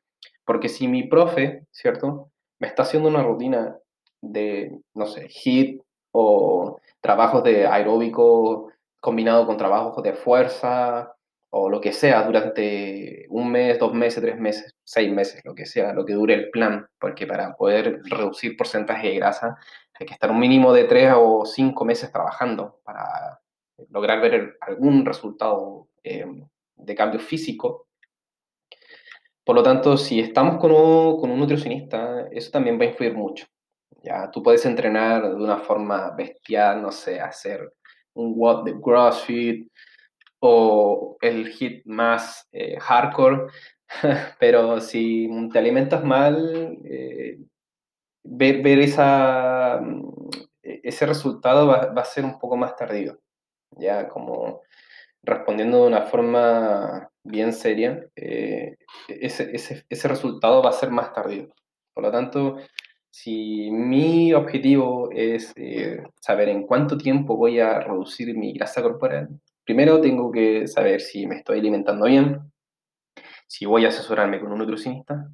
Porque 0.46 0.70
si 0.70 0.88
mi 0.88 1.06
profe, 1.08 1.66
¿cierto? 1.70 2.32
Me 2.58 2.68
está 2.68 2.84
haciendo 2.84 3.10
una 3.10 3.22
rutina 3.22 3.76
de, 4.22 4.80
no 4.94 5.04
sé, 5.04 5.28
HIIT 5.28 5.82
o 6.12 6.80
trabajos 7.00 7.42
de 7.44 7.66
aeróbico 7.66 8.72
combinado 9.00 9.46
con 9.46 9.56
trabajos 9.56 10.02
de 10.02 10.12
fuerza 10.12 11.14
o 11.50 11.68
lo 11.68 11.80
que 11.80 11.92
sea 11.92 12.22
durante 12.22 13.26
un 13.28 13.50
mes, 13.50 13.78
dos 13.78 13.92
meses, 13.92 14.22
tres 14.22 14.38
meses, 14.38 14.76
seis 14.84 15.12
meses, 15.12 15.44
lo 15.44 15.54
que 15.54 15.66
sea, 15.66 15.92
lo 15.92 16.04
que 16.04 16.12
dure 16.12 16.34
el 16.34 16.50
plan, 16.50 16.86
porque 16.98 17.26
para 17.26 17.56
poder 17.56 18.00
reducir 18.04 18.56
porcentaje 18.56 19.08
de 19.08 19.16
grasa 19.16 19.56
hay 19.98 20.06
que 20.06 20.14
estar 20.14 20.30
un 20.30 20.38
mínimo 20.38 20.72
de 20.72 20.84
tres 20.84 21.12
o 21.16 21.44
cinco 21.44 21.84
meses 21.84 22.12
trabajando 22.12 22.80
para 22.84 23.40
lograr 23.90 24.20
ver 24.20 24.56
algún 24.60 25.04
resultado 25.04 25.88
eh, 26.04 26.26
de 26.76 26.94
cambio 26.94 27.20
físico. 27.20 27.88
Por 29.44 29.56
lo 29.56 29.62
tanto, 29.62 29.96
si 29.96 30.20
estamos 30.20 30.58
con 30.58 30.70
un, 30.70 31.20
con 31.20 31.30
un 31.30 31.40
nutricionista, 31.40 32.28
eso 32.30 32.50
también 32.50 32.78
va 32.78 32.84
a 32.84 32.88
influir 32.88 33.14
mucho. 33.14 33.46
Ya, 34.02 34.30
tú 34.30 34.42
puedes 34.42 34.64
entrenar 34.66 35.22
de 35.28 35.34
una 35.34 35.58
forma 35.58 36.10
bestial, 36.12 36.82
no 36.82 36.90
sé, 36.90 37.20
hacer 37.20 37.72
un 38.14 38.34
WOD 38.36 38.64
de 38.64 38.80
CrossFit, 38.80 39.70
o 40.40 41.16
el 41.20 41.48
hit 41.48 41.84
más 41.86 42.48
eh, 42.52 42.78
hardcore, 42.80 43.46
pero 44.40 44.80
si 44.80 45.28
te 45.52 45.58
alimentas 45.58 46.04
mal, 46.04 46.78
eh, 46.84 47.38
ver, 48.24 48.62
ver 48.62 48.78
esa, 48.80 49.80
mm, 49.82 50.10
ese 50.62 51.06
resultado 51.06 51.66
va, 51.66 51.86
va, 51.92 52.02
a 52.02 52.04
ser 52.04 52.24
un 52.24 52.38
poco 52.38 52.56
más 52.56 52.74
tardío, 52.76 53.18
ya 53.72 54.08
como 54.08 54.62
respondiendo 55.22 55.82
de 55.82 55.88
una 55.88 56.02
forma 56.02 57.10
bien 57.22 57.52
seria, 57.52 58.06
eh, 58.16 58.76
ese, 59.08 59.54
ese, 59.54 59.84
ese 59.88 60.08
resultado 60.08 60.62
va 60.62 60.70
a 60.70 60.72
ser 60.72 60.90
más 60.90 61.12
tardío. 61.12 61.48
Por 61.92 62.04
lo 62.04 62.10
tanto, 62.10 62.56
si 63.10 63.70
mi 63.70 64.32
objetivo 64.32 65.10
es 65.12 65.54
saber 66.20 66.48
en 66.48 66.66
cuánto 66.66 66.96
tiempo 66.96 67.36
voy 67.36 67.60
a 67.60 67.80
reducir 67.80 68.36
mi 68.36 68.52
grasa 68.52 68.82
corporal, 68.82 69.28
Primero 69.70 70.00
tengo 70.00 70.32
que 70.32 70.66
saber 70.66 71.00
si 71.00 71.28
me 71.28 71.36
estoy 71.36 71.60
alimentando 71.60 72.06
bien, 72.06 72.40
si 73.46 73.66
voy 73.66 73.84
a 73.84 73.88
asesorarme 73.90 74.40
con 74.40 74.50
un 74.50 74.58
nutricionista 74.58 75.30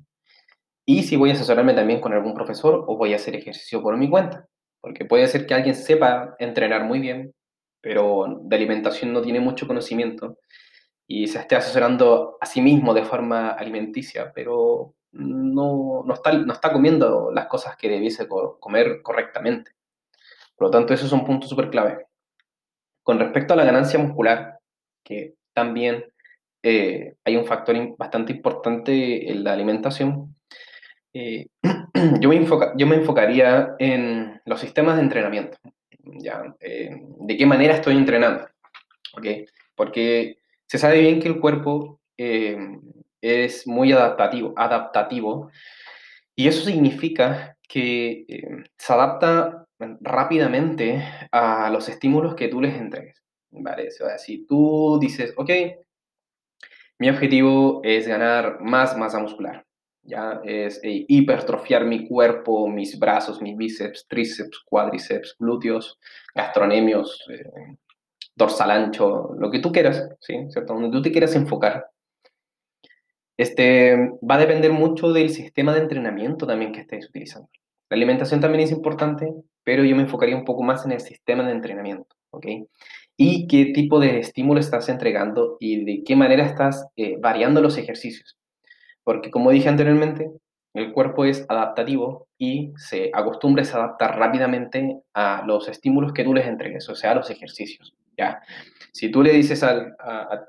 y 0.84 1.04
si 1.04 1.16
voy 1.16 1.30
a 1.30 1.32
asesorarme 1.32 1.72
también 1.72 2.02
con 2.02 2.12
algún 2.12 2.34
profesor 2.34 2.84
o 2.86 2.98
voy 2.98 3.14
a 3.14 3.16
hacer 3.16 3.34
ejercicio 3.34 3.80
por 3.80 3.96
mi 3.96 4.10
cuenta. 4.10 4.46
Porque 4.82 5.06
puede 5.06 5.26
ser 5.28 5.46
que 5.46 5.54
alguien 5.54 5.74
sepa 5.74 6.36
entrenar 6.38 6.84
muy 6.84 6.98
bien, 6.98 7.32
pero 7.80 8.26
de 8.42 8.56
alimentación 8.56 9.14
no 9.14 9.22
tiene 9.22 9.40
mucho 9.40 9.66
conocimiento 9.66 10.36
y 11.06 11.28
se 11.28 11.38
esté 11.38 11.56
asesorando 11.56 12.36
a 12.38 12.44
sí 12.44 12.60
mismo 12.60 12.92
de 12.92 13.04
forma 13.06 13.52
alimenticia, 13.52 14.32
pero 14.34 14.95
no, 15.12 16.02
no, 16.04 16.14
está, 16.14 16.32
no 16.32 16.52
está 16.52 16.72
comiendo 16.72 17.30
las 17.32 17.46
cosas 17.46 17.76
que 17.76 17.88
debiese 17.88 18.28
comer 18.28 19.02
correctamente. 19.02 19.72
Por 20.56 20.68
lo 20.68 20.70
tanto, 20.70 20.94
eso 20.94 21.06
es 21.06 21.12
un 21.12 21.24
punto 21.24 21.46
súper 21.46 21.70
clave. 21.70 22.06
Con 23.02 23.18
respecto 23.18 23.54
a 23.54 23.56
la 23.56 23.64
ganancia 23.64 23.98
muscular, 23.98 24.58
que 25.04 25.34
también 25.52 26.04
eh, 26.62 27.14
hay 27.24 27.36
un 27.36 27.46
factor 27.46 27.76
bastante 27.96 28.32
importante 28.32 29.30
en 29.30 29.44
la 29.44 29.52
alimentación, 29.52 30.34
eh, 31.12 31.46
yo, 32.20 32.28
me 32.28 32.46
yo, 32.76 32.86
me 32.86 32.96
enfocaría 32.96 33.74
en 33.78 34.40
los 34.44 34.60
sistemas 34.60 34.96
de 34.96 35.02
entrenamiento. 35.02 35.58
¿ya? 36.02 36.42
Eh, 36.60 36.90
¿De 37.20 37.36
qué 37.36 37.46
manera 37.46 37.74
estoy 37.74 37.96
entrenando? 37.96 38.48
¿Okay? 39.16 39.46
Porque 39.74 40.38
se 40.66 40.78
sabe 40.78 41.00
bien 41.00 41.20
que 41.20 41.28
el 41.28 41.40
cuerpo 41.40 42.00
es 43.20 43.66
muy 43.66 43.92
adaptativo, 43.92 44.54
adaptativo 44.56 45.50
y 46.34 46.48
eso 46.48 46.64
significa 46.64 47.56
que 47.68 48.24
se 48.78 48.92
adapta 48.92 49.66
rápidamente 50.00 51.02
a 51.32 51.70
los 51.70 51.88
estímulos 51.88 52.34
que 52.34 52.48
tú 52.48 52.60
les 52.60 52.74
entregues. 52.74 53.22
¿vale? 53.50 53.88
O 53.88 54.18
si 54.18 54.46
tú 54.46 54.98
dices, 55.00 55.32
ok, 55.36 55.50
mi 56.98 57.10
objetivo 57.10 57.80
es 57.84 58.06
ganar 58.06 58.60
más 58.60 58.96
masa 58.96 59.18
muscular, 59.18 59.64
ya 60.02 60.40
es 60.44 60.80
eh, 60.82 61.04
hipertrofiar 61.08 61.84
mi 61.84 62.08
cuerpo, 62.08 62.68
mis 62.68 62.98
brazos, 62.98 63.42
mis 63.42 63.56
bíceps, 63.56 64.06
tríceps, 64.08 64.60
cuádriceps, 64.64 65.36
glúteos, 65.38 65.98
gastronemios, 66.34 67.24
eh, 67.28 67.76
dorsal 68.34 68.70
ancho, 68.70 69.34
lo 69.38 69.50
que 69.50 69.58
tú 69.58 69.72
quieras, 69.72 70.08
¿sí? 70.20 70.46
¿Cierto? 70.48 70.74
Donde 70.74 70.90
tú 70.90 71.02
te 71.02 71.12
quieras 71.12 71.34
enfocar. 71.34 71.90
Este, 73.36 73.96
va 74.28 74.36
a 74.36 74.38
depender 74.38 74.72
mucho 74.72 75.12
del 75.12 75.30
sistema 75.30 75.74
de 75.74 75.80
entrenamiento 75.80 76.46
también 76.46 76.72
que 76.72 76.80
estés 76.80 77.08
utilizando. 77.08 77.48
La 77.90 77.96
alimentación 77.96 78.40
también 78.40 78.64
es 78.64 78.72
importante, 78.72 79.32
pero 79.62 79.84
yo 79.84 79.94
me 79.94 80.02
enfocaría 80.02 80.36
un 80.36 80.44
poco 80.44 80.62
más 80.62 80.84
en 80.86 80.92
el 80.92 81.00
sistema 81.00 81.44
de 81.44 81.52
entrenamiento, 81.52 82.16
¿ok? 82.30 82.46
Y 83.16 83.46
qué 83.46 83.66
tipo 83.66 84.00
de 84.00 84.18
estímulo 84.18 84.60
estás 84.60 84.88
entregando 84.88 85.56
y 85.60 85.84
de 85.84 86.02
qué 86.04 86.16
manera 86.16 86.44
estás 86.44 86.86
eh, 86.96 87.16
variando 87.20 87.60
los 87.60 87.78
ejercicios. 87.78 88.36
Porque 89.04 89.30
como 89.30 89.50
dije 89.50 89.68
anteriormente, 89.68 90.30
el 90.74 90.92
cuerpo 90.92 91.24
es 91.24 91.46
adaptativo 91.48 92.28
y 92.36 92.72
se 92.76 93.10
acostumbra 93.14 93.64
a 93.64 93.76
adaptar 93.76 94.18
rápidamente 94.18 95.00
a 95.14 95.42
los 95.46 95.68
estímulos 95.68 96.12
que 96.12 96.24
tú 96.24 96.34
les 96.34 96.46
entregues, 96.46 96.88
o 96.88 96.94
sea, 96.94 97.12
a 97.12 97.14
los 97.14 97.30
ejercicios. 97.30 97.94
¿Ya? 98.16 98.42
Si 98.92 99.10
tú 99.10 99.22
le 99.22 99.32
dices 99.32 99.62
al, 99.62 99.94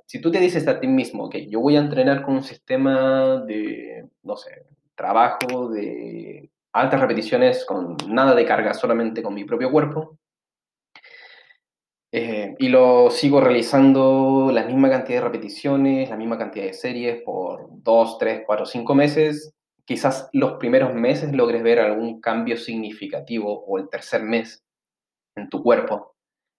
si 0.06 0.22
tú 0.22 0.32
te 0.32 0.40
dices 0.40 0.68
a 0.68 0.80
ti 0.80 0.88
mismo, 0.88 1.30
que 1.30 1.48
yo 1.48 1.60
voy 1.60 1.76
a 1.76 1.82
entrenar 1.82 2.24
con 2.24 2.36
un 2.36 2.44
sistema 2.44 3.44
de, 3.46 4.08
no 4.24 4.38
sé, 4.38 4.66
trabajo 4.96 5.70
de 5.70 6.50
altas 6.72 7.02
repeticiones 7.02 7.66
con 7.66 7.98
nada 8.08 8.36
de 8.36 8.46
carga, 8.46 8.74
solamente 8.74 9.22
con 9.22 9.34
mi 9.34 9.44
propio 9.44 9.72
cuerpo. 9.72 10.18
Eh, 12.10 12.56
y 12.58 12.70
lo 12.70 13.12
sigo 13.12 13.42
realizando 13.42 14.50
la 14.54 14.64
misma 14.64 14.90
cantidad 14.90 15.20
de 15.20 15.26
repeticiones, 15.26 16.10
la 16.10 16.16
misma 16.16 16.38
cantidad 16.38 16.66
de 16.66 16.74
series 16.74 17.22
por 17.24 17.68
2, 17.70 18.18
3, 18.18 18.44
4, 18.46 18.66
5 18.66 18.96
meses. 18.96 19.54
Quizás 19.84 20.30
los 20.32 20.54
primeros 20.54 20.94
meses 20.94 21.34
logres 21.34 21.64
ver 21.64 21.80
algún 21.80 22.22
cambio 22.22 22.56
significativo 22.56 23.66
o 23.66 23.78
el 23.78 23.90
tercer 23.90 24.24
mes 24.24 24.64
en 25.36 25.50
tu 25.50 25.62
cuerpo 25.62 26.17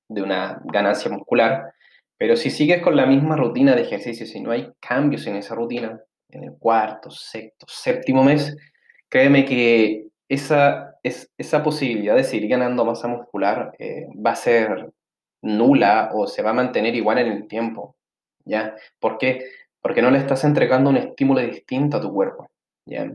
de 0.09 0.23
una 0.23 0.61
ganancia 0.65 1.11
muscular. 1.11 1.73
Pero 2.17 2.37
si 2.37 2.50
sigues 2.50 2.83
con 2.83 2.97
la 2.97 3.07
misma 3.07 3.37
rutina 3.37 3.75
de 3.75 3.83
ejercicio, 3.83 4.27
si 4.27 4.41
no 4.41 4.50
hay 4.50 4.73
cambios 4.81 5.27
en 5.27 5.37
esa 5.37 5.55
rutina, 5.55 6.00
en 6.31 6.45
el 6.45 6.53
cuarto, 6.59 7.11
sexto, 7.11 7.67
séptimo 7.69 8.25
mes, 8.25 8.57
créeme 9.09 9.45
que 9.45 10.07
esa, 10.29 10.97
es, 11.03 11.31
esa 11.38 11.62
posibilidad 11.62 12.17
de 12.17 12.25
seguir 12.25 12.49
ganando 12.49 12.85
masa 12.85 13.09
muscular 13.09 13.73
eh, 13.79 14.07
va 14.15 14.33
a 14.33 14.37
ser 14.37 14.91
nula 15.43 16.11
o 16.12 16.27
se 16.27 16.43
va 16.43 16.50
a 16.50 16.55
mantener 16.55 16.95
igual 16.95 17.19
en 17.19 17.29
el 17.29 17.49
tiempo, 17.49 17.97
¿ya? 18.45 18.75
¿Por 18.99 19.19
qué? 19.19 19.45
Porque 19.81 20.03
no 20.03 20.11
le 20.11 20.19
estás 20.19 20.45
entregando 20.45 20.91
un 20.91 20.97
estímulo 20.97 21.41
distinto 21.41 21.99
a 21.99 22.00
tu 22.00 22.12
cuerpo, 22.12 22.50
¿ya? 22.85 23.11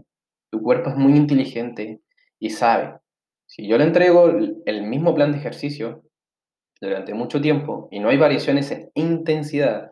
Tu 0.50 0.62
cuerpo 0.62 0.90
es 0.90 0.96
muy 0.96 1.16
inteligente 1.16 2.00
y 2.40 2.50
sabe, 2.50 3.00
si 3.46 3.68
yo 3.68 3.78
le 3.78 3.84
entrego 3.84 4.30
el 4.66 4.84
mismo 4.84 5.14
plan 5.14 5.32
de 5.32 5.40
ejercicio 5.40 6.04
durante 6.84 7.14
mucho 7.14 7.42
tiempo 7.42 7.88
y 7.92 8.00
no 8.00 8.10
hay 8.10 8.18
variaciones 8.18 8.72
en 8.72 8.92
intensidad, 8.96 9.92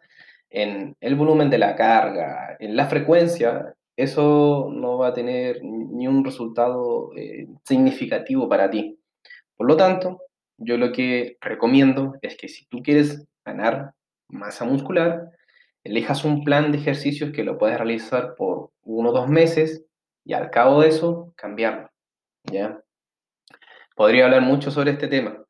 en 0.49 0.95
el 0.99 1.15
volumen 1.15 1.49
de 1.49 1.57
la 1.57 1.75
carga, 1.75 2.57
en 2.59 2.75
la 2.75 2.87
frecuencia, 2.87 3.73
eso 3.95 4.69
no 4.71 4.97
va 4.97 5.07
a 5.07 5.13
tener 5.13 5.63
ni 5.63 6.07
un 6.07 6.23
resultado 6.25 7.11
eh, 7.15 7.47
significativo 7.63 8.49
para 8.49 8.69
ti. 8.69 8.99
Por 9.55 9.67
lo 9.67 9.77
tanto, 9.77 10.21
yo 10.57 10.77
lo 10.77 10.91
que 10.91 11.37
recomiendo 11.39 12.15
es 12.21 12.35
que 12.35 12.49
si 12.49 12.65
tú 12.65 12.83
quieres 12.83 13.25
ganar 13.45 13.93
masa 14.27 14.65
muscular, 14.65 15.29
elijas 15.83 16.25
un 16.25 16.43
plan 16.43 16.71
de 16.71 16.77
ejercicios 16.79 17.31
que 17.31 17.43
lo 17.43 17.57
puedes 17.57 17.77
realizar 17.77 18.35
por 18.35 18.71
uno 18.83 19.09
o 19.09 19.13
dos 19.13 19.29
meses 19.29 19.85
y 20.25 20.33
al 20.33 20.49
cabo 20.49 20.81
de 20.81 20.89
eso 20.89 21.33
cambiarlo. 21.35 21.89
¿ya? 22.43 22.81
Podría 23.95 24.25
hablar 24.25 24.41
mucho 24.41 24.71
sobre 24.71 24.91
este 24.91 25.07
tema. 25.07 25.41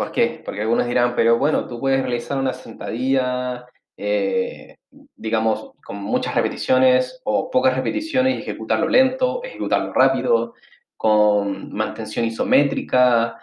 ¿Por 0.00 0.12
qué? 0.12 0.40
Porque 0.42 0.62
algunos 0.62 0.86
dirán, 0.86 1.14
pero 1.14 1.36
bueno, 1.36 1.66
tú 1.66 1.78
puedes 1.78 2.00
realizar 2.00 2.38
una 2.38 2.54
sentadilla 2.54 3.66
eh, 3.98 4.78
digamos, 5.14 5.72
con 5.84 5.98
muchas 5.98 6.34
repeticiones 6.34 7.20
o 7.24 7.50
pocas 7.50 7.76
repeticiones 7.76 8.34
y 8.34 8.40
ejecutarlo 8.40 8.88
lento, 8.88 9.44
ejecutarlo 9.44 9.92
rápido, 9.92 10.54
con 10.96 11.70
mantención 11.74 12.24
isométrica, 12.24 13.42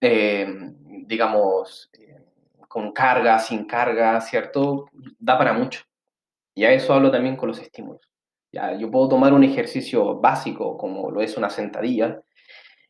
eh, 0.00 0.46
digamos, 1.04 1.90
con 2.68 2.92
carga, 2.92 3.38
sin 3.38 3.66
carga, 3.66 4.18
¿cierto? 4.22 4.86
Da 5.18 5.36
para 5.36 5.52
mucho. 5.52 5.82
Y 6.54 6.64
a 6.64 6.72
eso 6.72 6.94
hablo 6.94 7.10
también 7.10 7.36
con 7.36 7.50
los 7.50 7.58
estímulos. 7.58 8.08
Ya, 8.50 8.72
yo 8.78 8.90
puedo 8.90 9.10
tomar 9.10 9.34
un 9.34 9.44
ejercicio 9.44 10.18
básico 10.18 10.78
como 10.78 11.10
lo 11.10 11.20
es 11.20 11.36
una 11.36 11.50
sentadilla 11.50 12.22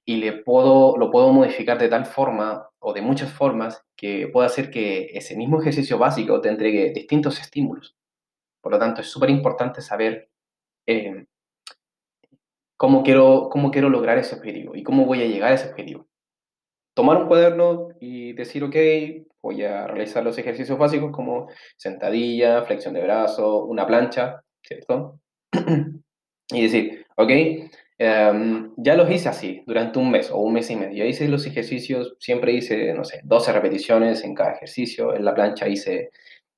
y 0.09 0.17
le 0.17 0.33
puedo, 0.33 0.97
lo 0.97 1.11
puedo 1.11 1.35
modificar 1.35 1.79
de 1.79 1.91
tal 1.91 2.07
forma 2.07 2.71
o 2.79 2.95
de 2.95 3.03
muchas 3.03 3.31
formas 3.31 3.85
que 3.95 4.27
pueda 4.29 4.47
hacer 4.47 4.71
que 4.71 5.11
ese 5.13 5.37
mismo 5.37 5.61
ejercicio 5.61 5.99
básico 5.99 6.41
te 6.41 6.49
entregue 6.49 6.95
distintos 6.95 7.39
estímulos. 7.39 7.95
Por 8.63 8.73
lo 8.73 8.79
tanto, 8.79 9.03
es 9.03 9.09
súper 9.09 9.29
importante 9.29 9.83
saber 9.83 10.31
eh, 10.87 11.27
cómo, 12.79 13.03
quiero, 13.03 13.51
cómo 13.53 13.71
quiero 13.71 13.91
lograr 13.91 14.17
ese 14.17 14.35
objetivo 14.35 14.75
y 14.75 14.83
cómo 14.83 15.05
voy 15.05 15.21
a 15.21 15.27
llegar 15.27 15.53
a 15.53 15.57
ese 15.57 15.69
objetivo. 15.69 16.09
Tomar 16.95 17.19
un 17.19 17.29
cuaderno 17.29 17.89
y 18.01 18.33
decir, 18.33 18.65
ok, 18.65 18.77
voy 19.43 19.63
a 19.63 19.89
realizar 19.89 20.25
los 20.25 20.39
ejercicios 20.39 20.79
básicos 20.79 21.13
como 21.13 21.49
sentadilla, 21.77 22.63
flexión 22.63 22.95
de 22.95 23.03
brazo, 23.03 23.67
una 23.67 23.87
plancha, 23.87 24.43
¿cierto? 24.63 25.21
y 26.49 26.63
decir, 26.63 27.07
ok, 27.15 27.31
Em, 28.01 28.73
ya 28.77 28.95
los 28.95 29.11
hice 29.11 29.29
así, 29.29 29.63
durante 29.67 29.99
un 29.99 30.11
mes 30.11 30.31
o 30.31 30.39
un 30.39 30.53
mes 30.53 30.71
y 30.71 30.77
medio. 30.77 31.05
Hice 31.05 31.27
los 31.29 31.47
ejercicios, 31.47 32.15
siempre 32.21 32.53
hice, 32.53 32.95
no 32.95 33.05
sé, 33.05 33.21
12 33.25 33.53
repeticiones 33.53 34.23
en 34.25 34.35
cada 34.35 34.53
ejercicio. 34.53 35.15
En 35.15 35.25
la 35.25 35.35
plancha 35.35 35.67
hice 35.69 36.11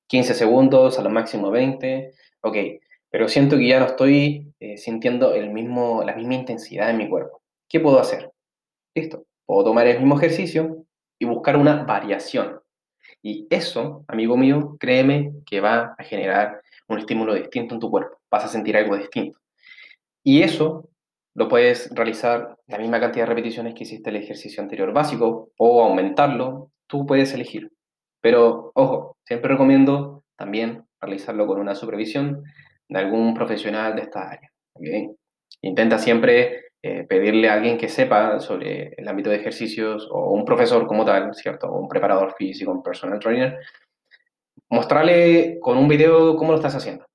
15 0.07 0.35
segundos, 0.35 0.99
a 0.99 1.01
lo 1.01 1.09
máximo 1.09 1.49
20. 1.49 2.13
Ok, 2.41 2.57
pero 3.09 3.27
siento 3.27 3.57
que 3.57 3.67
ya 3.67 3.79
no 3.79 3.87
estoy 3.87 4.53
eh, 4.59 4.77
sintiendo 4.77 5.33
el 5.33 5.49
mismo, 5.49 6.03
la 6.03 6.15
misma 6.15 6.35
intensidad 6.35 6.91
en 6.91 6.97
mi 6.97 7.09
cuerpo. 7.09 7.41
¿Qué 7.67 7.79
puedo 7.79 7.99
hacer? 7.99 8.31
Listo, 8.95 9.25
puedo 9.45 9.63
tomar 9.65 9.87
el 9.87 9.97
mismo 9.99 10.17
ejercicio 10.17 10.85
y 11.17 11.25
buscar 11.25 11.57
una 11.57 11.83
variación. 11.83 12.59
Y 13.23 13.47
eso, 13.49 14.05
amigo 14.07 14.37
mío, 14.37 14.77
créeme 14.79 15.33
que 15.45 15.59
va 15.59 15.95
a 15.97 16.03
generar 16.03 16.61
un 16.87 16.99
estímulo 16.99 17.33
distinto 17.33 17.73
en 17.75 17.79
tu 17.79 17.89
cuerpo. 17.89 18.19
Vas 18.29 18.45
a 18.45 18.47
sentir 18.47 18.77
algo 18.77 18.95
distinto. 18.95 19.39
Y 20.23 20.43
eso 20.43 20.90
lo 21.33 21.47
puedes 21.47 21.89
realizar 21.93 22.57
la 22.67 22.77
misma 22.77 22.99
cantidad 22.99 23.25
de 23.25 23.29
repeticiones 23.29 23.73
que 23.73 23.83
hiciste 23.83 24.09
el 24.09 24.17
ejercicio 24.17 24.61
anterior 24.61 24.91
básico 24.93 25.51
o 25.57 25.83
aumentarlo, 25.83 26.71
tú 26.87 27.05
puedes 27.05 27.33
elegir. 27.33 27.71
Pero 28.21 28.71
ojo, 28.75 29.17
siempre 29.25 29.51
recomiendo 29.51 30.23
también 30.35 30.83
realizarlo 30.99 31.47
con 31.47 31.59
una 31.59 31.75
supervisión 31.75 32.43
de 32.89 32.99
algún 32.99 33.33
profesional 33.33 33.95
de 33.95 34.01
esta 34.01 34.29
área. 34.29 34.51
Intenta 35.61 35.97
siempre 35.97 36.65
eh, 36.83 37.05
pedirle 37.07 37.49
a 37.49 37.53
alguien 37.53 37.77
que 37.77 37.87
sepa 37.87 38.39
sobre 38.39 38.93
el 38.97 39.07
ámbito 39.07 39.29
de 39.29 39.37
ejercicios 39.37 40.07
o 40.11 40.31
un 40.31 40.43
profesor 40.43 40.85
como 40.87 41.05
tal, 41.05 41.33
¿cierto? 41.33 41.71
un 41.71 41.87
preparador 41.87 42.35
físico, 42.35 42.71
un 42.71 42.83
personal 42.83 43.19
trainer, 43.19 43.59
mostrarle 44.69 45.59
con 45.61 45.77
un 45.77 45.87
video 45.87 46.35
cómo 46.35 46.51
lo 46.51 46.57
estás 46.57 46.75
haciendo. 46.75 47.05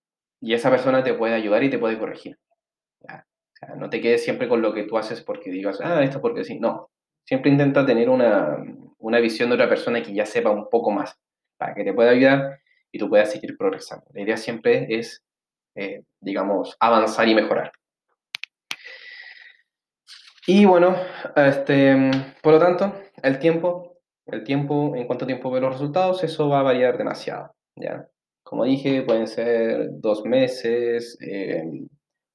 Y 0.41 0.55
esa 0.55 0.71
persona 0.71 1.03
te 1.03 1.15
puede 1.15 1.35
ayudar 1.35 1.63
y 1.65 1.71
te 1.71 1.79
puede 1.79 1.99
corregir 1.99 2.39
no 3.77 3.90
te 3.90 4.01
quedes 4.01 4.25
siempre 4.25 4.49
con 4.49 4.62
lo 4.62 4.73
que 4.73 4.85
tú 4.85 4.99
haces 4.99 5.23
porque 5.23 5.51
digas, 5.51 5.81
ah, 5.83 6.03
esto 6.03 6.21
porque 6.21 6.45
sí. 6.45 6.59
No, 6.59 6.90
siempre 7.25 7.51
intenta 7.51 7.85
tener 7.85 8.09
una, 8.09 8.57
visión 9.21 9.49
de 9.49 9.55
otra 9.55 9.69
persona 9.69 10.03
que 10.03 10.14
ya 10.14 10.27
sepa 10.27 10.51
un 10.51 10.69
poco 10.69 10.90
más 10.90 11.19
para 11.59 11.75
que 11.75 11.85
te 11.85 11.95
pueda 11.95 12.11
ayudar 12.11 12.61
y 12.92 12.99
tú 12.99 13.09
puedas 13.09 13.31
seguir 13.31 13.57
progresando. 13.57 14.07
La 14.12 14.23
idea 14.23 14.37
siempre 14.37 14.87
es, 14.90 15.25
eh, 15.75 16.03
digamos, 16.21 16.77
avanzar 16.81 17.29
y 17.29 17.35
mejorar. 17.35 17.73
Y 20.47 20.64
bueno, 20.64 20.97
este, 21.35 21.97
por 22.40 22.53
lo 22.53 22.59
tanto, 22.61 22.95
el 23.23 23.38
tiempo, 23.40 23.99
el 24.27 24.45
tiempo, 24.45 24.95
en 24.95 25.07
cuánto 25.07 25.27
tiempo 25.27 25.51
ve 25.51 25.61
los 25.61 25.73
resultados, 25.73 26.23
eso 26.23 26.49
va 26.49 26.61
a 26.61 26.62
variar 26.62 26.97
demasiado, 26.97 27.53
¿ya? 27.75 28.07
Como 28.45 28.64
dije, 28.64 29.03
pueden 29.03 29.27
ser 29.27 29.88
dos 29.90 30.25
meses, 30.25 31.19
eh, 31.21 31.64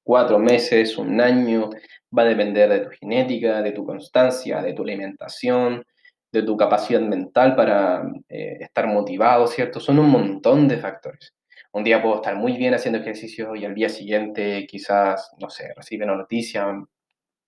cuatro 0.02 0.38
meses, 0.38 0.98
un 0.98 1.20
año, 1.20 1.70
va 2.16 2.22
a 2.22 2.26
depender 2.26 2.68
de 2.68 2.80
tu 2.80 2.90
genética, 3.00 3.62
de 3.62 3.72
tu 3.72 3.84
constancia, 3.84 4.62
de 4.62 4.72
tu 4.72 4.82
alimentación, 4.82 5.84
de 6.32 6.42
tu 6.42 6.56
capacidad 6.56 7.00
mental 7.00 7.54
para 7.54 8.02
eh, 8.28 8.58
estar 8.60 8.86
motivado, 8.86 9.46
¿cierto? 9.46 9.80
Son 9.80 9.98
un 9.98 10.10
montón 10.10 10.66
de 10.68 10.78
factores. 10.78 11.34
Un 11.72 11.84
día 11.84 12.02
puedo 12.02 12.16
estar 12.16 12.36
muy 12.36 12.56
bien 12.56 12.74
haciendo 12.74 12.98
ejercicio 13.00 13.54
y 13.56 13.64
al 13.64 13.74
día 13.74 13.88
siguiente 13.88 14.66
quizás, 14.66 15.30
no 15.40 15.48
sé, 15.50 15.72
recibe 15.74 16.04
una 16.04 16.16
noticia 16.16 16.66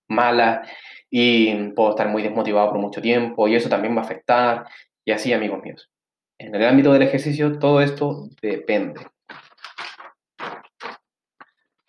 mala 0.07 0.67
y 1.09 1.71
puedo 1.71 1.91
estar 1.91 2.09
muy 2.09 2.23
desmotivado 2.23 2.69
por 2.69 2.79
mucho 2.79 3.01
tiempo 3.01 3.47
y 3.47 3.55
eso 3.55 3.69
también 3.69 3.95
va 3.95 4.01
a 4.01 4.05
afectar 4.05 4.65
y 5.03 5.11
así, 5.11 5.33
amigos 5.33 5.61
míos. 5.63 5.89
En 6.39 6.53
el 6.53 6.65
ámbito 6.65 6.91
del 6.91 7.03
ejercicio, 7.03 7.59
todo 7.59 7.81
esto 7.81 8.29
depende. 8.41 9.01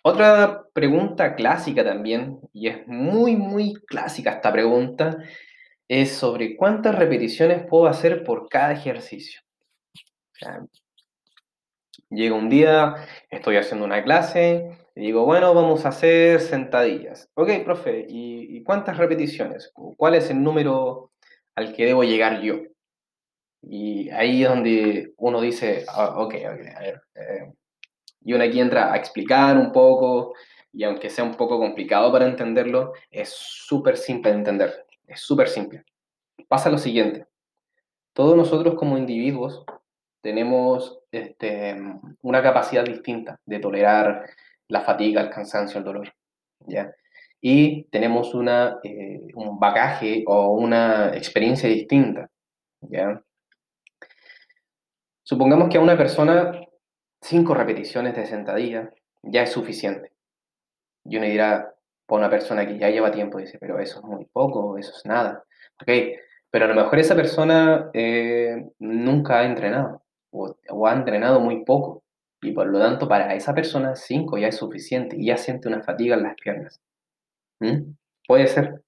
Otra 0.09 0.63
pregunta 0.71 1.35
clásica 1.35 1.83
también, 1.83 2.39
y 2.53 2.69
es 2.69 2.87
muy, 2.87 3.35
muy 3.35 3.73
clásica 3.73 4.31
esta 4.31 4.53
pregunta, 4.53 5.17
es 5.89 6.13
sobre 6.13 6.55
cuántas 6.55 6.95
repeticiones 6.95 7.65
puedo 7.69 7.87
hacer 7.87 8.23
por 8.23 8.47
cada 8.47 8.71
ejercicio. 8.71 9.41
llega 12.09 12.35
un 12.35 12.47
día, 12.47 12.95
estoy 13.29 13.57
haciendo 13.57 13.83
una 13.85 14.01
clase, 14.01 14.77
y 14.95 15.07
digo, 15.07 15.25
bueno, 15.25 15.53
vamos 15.53 15.85
a 15.85 15.89
hacer 15.89 16.39
sentadillas. 16.39 17.29
Ok, 17.33 17.49
profe, 17.65 18.05
¿y, 18.07 18.63
cuántas 18.63 18.95
repeticiones? 18.95 19.73
¿Cuál 19.73 20.15
es 20.15 20.29
el 20.29 20.41
número 20.41 21.11
al 21.53 21.73
que 21.73 21.85
debo 21.85 22.05
llegar 22.05 22.39
yo? 22.39 22.61
Y 23.61 24.09
ahí 24.11 24.43
es 24.43 24.49
donde 24.49 25.13
uno 25.17 25.41
dice, 25.41 25.83
ah, 25.89 26.13
ok, 26.15 26.33
ok, 26.35 26.67
a 26.77 26.79
ver, 26.79 27.01
eh, 27.15 27.51
y 28.23 28.33
uno 28.33 28.43
aquí 28.43 28.59
entra 28.59 28.91
a 28.91 28.97
explicar 28.97 29.57
un 29.57 29.71
poco, 29.71 30.33
y 30.73 30.83
aunque 30.83 31.09
sea 31.09 31.23
un 31.23 31.35
poco 31.35 31.59
complicado 31.59 32.11
para 32.11 32.25
entenderlo, 32.25 32.93
es 33.09 33.29
súper 33.29 33.97
simple 33.97 34.31
de 34.31 34.37
entender, 34.37 34.85
es 35.07 35.21
súper 35.21 35.47
simple. 35.47 35.83
Pasa 36.47 36.69
lo 36.69 36.77
siguiente, 36.77 37.25
todos 38.13 38.35
nosotros 38.35 38.75
como 38.75 38.97
individuos 38.97 39.63
tenemos 40.21 40.99
este, 41.11 41.75
una 42.21 42.41
capacidad 42.41 42.83
distinta 42.83 43.39
de 43.45 43.59
tolerar 43.59 44.29
la 44.67 44.81
fatiga, 44.81 45.21
el 45.21 45.29
cansancio, 45.29 45.77
el 45.77 45.85
dolor, 45.85 46.13
¿ya? 46.65 46.93
Y 47.39 47.83
tenemos 47.85 48.33
una, 48.33 48.79
eh, 48.83 49.21
un 49.35 49.59
bagaje 49.59 50.23
o 50.27 50.49
una 50.55 51.15
experiencia 51.15 51.69
distinta, 51.69 52.29
¿ya? 52.81 53.21
Supongamos 55.23 55.69
que 55.69 55.77
a 55.77 55.81
una 55.81 55.95
persona 55.97 56.59
cinco 57.27 57.53
repeticiones 57.53 58.15
de 58.15 58.25
sentadilla 58.25 58.91
ya 59.21 59.43
es 59.43 59.51
suficiente. 59.51 60.13
Y 61.03 61.17
uno 61.17 61.25
dirá, 61.25 61.73
por 62.05 62.19
una 62.19 62.29
persona 62.29 62.65
que 62.65 62.77
ya 62.77 62.89
lleva 62.89 63.11
tiempo, 63.11 63.37
dice, 63.37 63.57
pero 63.59 63.79
eso 63.79 63.99
es 63.99 64.05
muy 64.05 64.25
poco, 64.25 64.77
eso 64.77 64.93
es 64.95 65.05
nada. 65.05 65.43
Ok, 65.81 65.89
pero 66.49 66.65
a 66.65 66.67
lo 66.69 66.75
mejor 66.75 66.99
esa 66.99 67.15
persona 67.15 67.89
eh, 67.93 68.65
nunca 68.79 69.39
ha 69.39 69.45
entrenado 69.45 70.03
o, 70.31 70.55
o, 70.69 70.87
ha 70.87 70.93
entrenado 70.93 71.39
muy 71.39 71.63
poco. 71.65 72.03
Y 72.41 72.51
por 72.51 72.67
lo 72.67 72.79
tanto, 72.79 73.07
para 73.07 73.33
esa 73.35 73.53
persona, 73.53 73.95
cinco 73.95 74.37
ya 74.37 74.47
es 74.47 74.57
suficiente 74.57 75.17
y 75.17 75.27
ya 75.27 75.37
siente 75.37 75.67
una 75.67 75.83
fatiga 75.83 76.15
en 76.15 76.23
las 76.23 76.35
piernas. 76.35 76.81
¿Mm? 77.59 77.93
Puede 78.27 78.47
ser. 78.47 78.83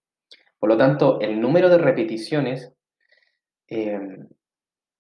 Por 0.60 0.70
lo 0.70 0.78
tanto, 0.78 1.20
el 1.20 1.40
número 1.42 1.70
de 1.70 1.78
repeticiones 1.78 2.74
eh, 3.68 4.00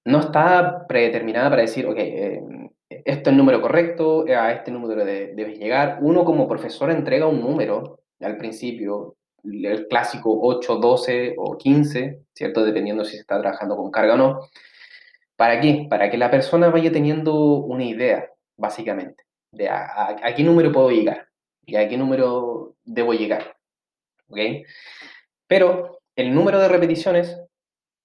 no 0.05 0.19
está 0.19 0.87
predeterminada 0.87 1.49
para 1.49 1.61
decir, 1.61 1.85
ok, 1.85 1.97
eh, 1.97 2.41
esto 2.89 3.05
es 3.05 3.27
el 3.27 3.37
número 3.37 3.61
correcto, 3.61 4.25
a 4.27 4.51
este 4.51 4.71
número 4.71 5.05
debes 5.05 5.59
llegar. 5.59 5.99
Uno 6.01 6.25
como 6.25 6.47
profesor 6.47 6.89
entrega 6.89 7.27
un 7.27 7.41
número 7.41 7.99
al 8.19 8.37
principio, 8.37 9.15
el 9.43 9.87
clásico 9.87 10.39
8, 10.41 10.75
12 10.77 11.35
o 11.37 11.57
15, 11.57 12.23
¿cierto? 12.33 12.65
Dependiendo 12.65 13.05
si 13.05 13.13
se 13.13 13.21
está 13.21 13.39
trabajando 13.39 13.77
con 13.77 13.91
carga 13.91 14.15
o 14.15 14.17
no. 14.17 14.49
¿Para 15.35 15.61
qué? 15.61 15.87
Para 15.89 16.09
que 16.09 16.17
la 16.17 16.31
persona 16.31 16.69
vaya 16.69 16.91
teniendo 16.91 17.35
una 17.35 17.85
idea, 17.85 18.29
básicamente, 18.57 19.23
de 19.53 19.69
a, 19.69 20.17
qué 20.35 20.43
número 20.43 20.71
puedo 20.71 20.89
llegar 20.89 21.27
y 21.65 21.75
a 21.75 21.87
qué 21.87 21.95
número 21.95 22.75
debo 22.83 23.13
llegar. 23.13 23.55
¿Ok? 24.27 24.39
Pero 25.47 25.99
el 26.15 26.33
número 26.33 26.59
de 26.59 26.67
repeticiones, 26.67 27.39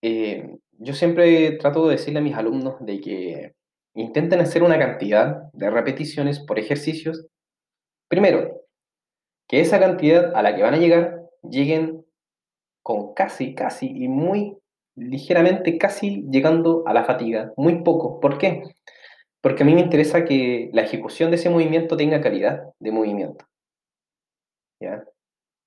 eh, 0.02 0.58
yo 0.72 0.94
siempre 0.94 1.52
trato 1.52 1.86
de 1.86 1.96
decirle 1.96 2.20
a 2.20 2.22
mis 2.22 2.36
alumnos 2.36 2.76
de 2.80 3.00
que 3.00 3.54
intenten 3.94 4.40
hacer 4.40 4.62
una 4.62 4.78
cantidad 4.78 5.50
de 5.52 5.70
repeticiones 5.70 6.40
por 6.40 6.58
ejercicios. 6.58 7.26
Primero, 8.08 8.62
que 9.48 9.60
esa 9.60 9.78
cantidad 9.78 10.34
a 10.34 10.42
la 10.42 10.54
que 10.54 10.62
van 10.62 10.74
a 10.74 10.78
llegar 10.78 11.22
lleguen 11.42 12.04
con 12.82 13.14
casi, 13.14 13.54
casi 13.54 13.86
y 13.86 14.08
muy 14.08 14.58
ligeramente, 14.96 15.78
casi 15.78 16.26
llegando 16.30 16.84
a 16.86 16.92
la 16.92 17.04
fatiga, 17.04 17.52
muy 17.56 17.82
poco. 17.82 18.20
¿Por 18.20 18.38
qué? 18.38 18.62
Porque 19.40 19.62
a 19.62 19.66
mí 19.66 19.74
me 19.74 19.80
interesa 19.80 20.24
que 20.24 20.70
la 20.72 20.82
ejecución 20.82 21.30
de 21.30 21.36
ese 21.36 21.50
movimiento 21.50 21.96
tenga 21.96 22.20
calidad 22.20 22.62
de 22.78 22.92
movimiento. 22.92 23.46
¿Ya? 24.80 25.04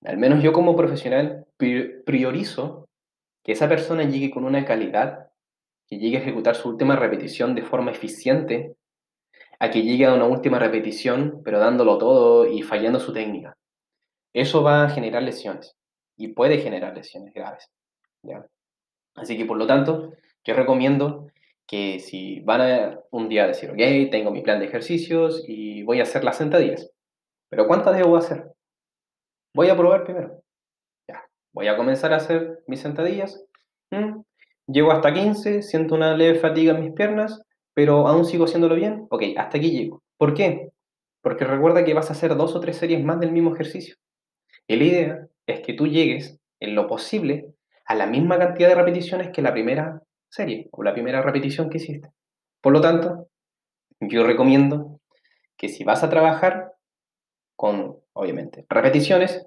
Al 0.04 0.18
menos 0.18 0.44
yo 0.44 0.54
como 0.54 0.76
profesional 0.76 1.46
priorizo 1.58 2.88
que 3.44 3.52
esa 3.54 3.68
persona 3.68 4.04
llegue 4.04 4.32
con 4.32 4.46
una 4.46 4.66
calidad, 4.66 5.30
que 5.88 5.98
llegue 5.98 6.18
a 6.18 6.22
ejecutar 6.22 6.56
su 6.56 6.70
última 6.70 6.96
repetición 6.96 7.56
de 7.56 7.64
forma 7.64 7.92
eficiente, 7.92 8.76
a 9.60 9.72
que 9.72 9.82
llegue 9.82 10.06
a 10.06 10.14
una 10.14 10.26
última 10.26 10.60
repetición, 10.60 11.42
pero 11.44 11.60
dándolo 11.60 11.98
todo 11.98 12.46
y 12.46 12.62
fallando 12.62 13.00
su 13.00 13.14
técnica. 13.14 13.58
Eso 14.34 14.62
va 14.62 14.84
a 14.84 14.90
generar 14.90 15.24
lesiones 15.24 15.76
y 16.16 16.30
puede 16.30 16.60
generar 16.60 16.96
lesiones 16.96 17.34
graves. 17.34 17.72
Así 19.16 19.38
que 19.38 19.46
por 19.46 19.58
lo 19.58 19.66
tanto, 19.66 20.14
yo 20.44 20.54
recomiendo 20.54 21.28
que 21.66 22.00
si 22.00 22.40
van 22.42 22.62
a 22.62 23.00
un 23.12 23.30
día 23.30 23.48
decir, 23.48 23.72
ok, 23.72 24.12
tengo 24.12 24.32
mi 24.32 24.42
plan 24.42 24.60
de 24.60 24.66
ejercicios 24.66 25.44
y 25.48 25.84
voy 25.84 26.00
a 26.00 26.04
hacer 26.04 26.24
las 26.24 26.38
sentadillas, 26.38 26.92
pero 27.50 27.68
¿cuántas 27.68 27.96
debo 27.98 28.16
hacer? 28.16 28.52
Voy 29.54 29.70
a 29.70 29.76
probar 29.76 30.04
primero. 30.04 30.44
Voy 31.58 31.68
a 31.68 31.76
comenzar 31.76 32.14
a 32.14 32.18
hacer 32.18 32.64
mis 32.68 32.82
sentadillas. 32.82 33.44
Mm, 33.90 34.22
llego 34.68 34.92
hasta 34.92 35.14
15, 35.14 35.62
siento 35.62 35.96
una 35.96 36.16
leve 36.16 36.40
fatiga 36.40 36.74
en 36.74 36.84
mis 36.84 36.94
piernas, 36.94 37.42
pero 37.74 38.08
aún 38.08 38.26
sigo 38.26 38.46
haciéndolo 38.46 38.76
bien. 38.76 39.08
Ok, 39.10 39.24
hasta 39.38 39.58
aquí 39.58 39.72
llego. 39.72 40.04
¿Por 40.18 40.34
qué? 40.34 40.70
Porque 41.22 41.46
recuerda 41.46 41.84
que 41.84 41.94
vas 41.94 42.10
a 42.10 42.14
hacer 42.14 42.36
dos 42.36 42.56
o 42.56 42.60
tres 42.60 42.78
series 42.78 43.04
más 43.04 43.20
del 43.20 43.32
mismo 43.32 43.54
ejercicio. 43.54 43.96
Y 44.68 44.76
la 44.76 44.84
idea 44.84 45.28
es 45.46 45.62
que 45.62 45.74
tú 45.74 45.88
llegues, 45.88 46.40
en 46.60 46.76
lo 46.76 46.88
posible, 46.88 47.54
a 47.86 47.96
la 47.96 48.08
misma 48.08 48.38
cantidad 48.38 48.70
de 48.70 48.76
repeticiones 48.76 49.30
que 49.32 49.42
la 49.42 49.54
primera 49.54 50.02
serie 50.30 50.68
o 50.72 50.84
la 50.84 50.94
primera 50.94 51.22
repetición 51.22 51.70
que 51.70 51.78
hiciste. 51.78 52.10
Por 52.62 52.74
lo 52.74 52.82
tanto, 52.82 53.30
yo 54.00 54.26
recomiendo 54.26 55.00
que 55.56 55.70
si 55.70 55.84
vas 55.84 56.04
a 56.04 56.10
trabajar 56.10 56.74
con, 57.56 57.98
obviamente, 58.14 58.66
repeticiones, 58.70 59.46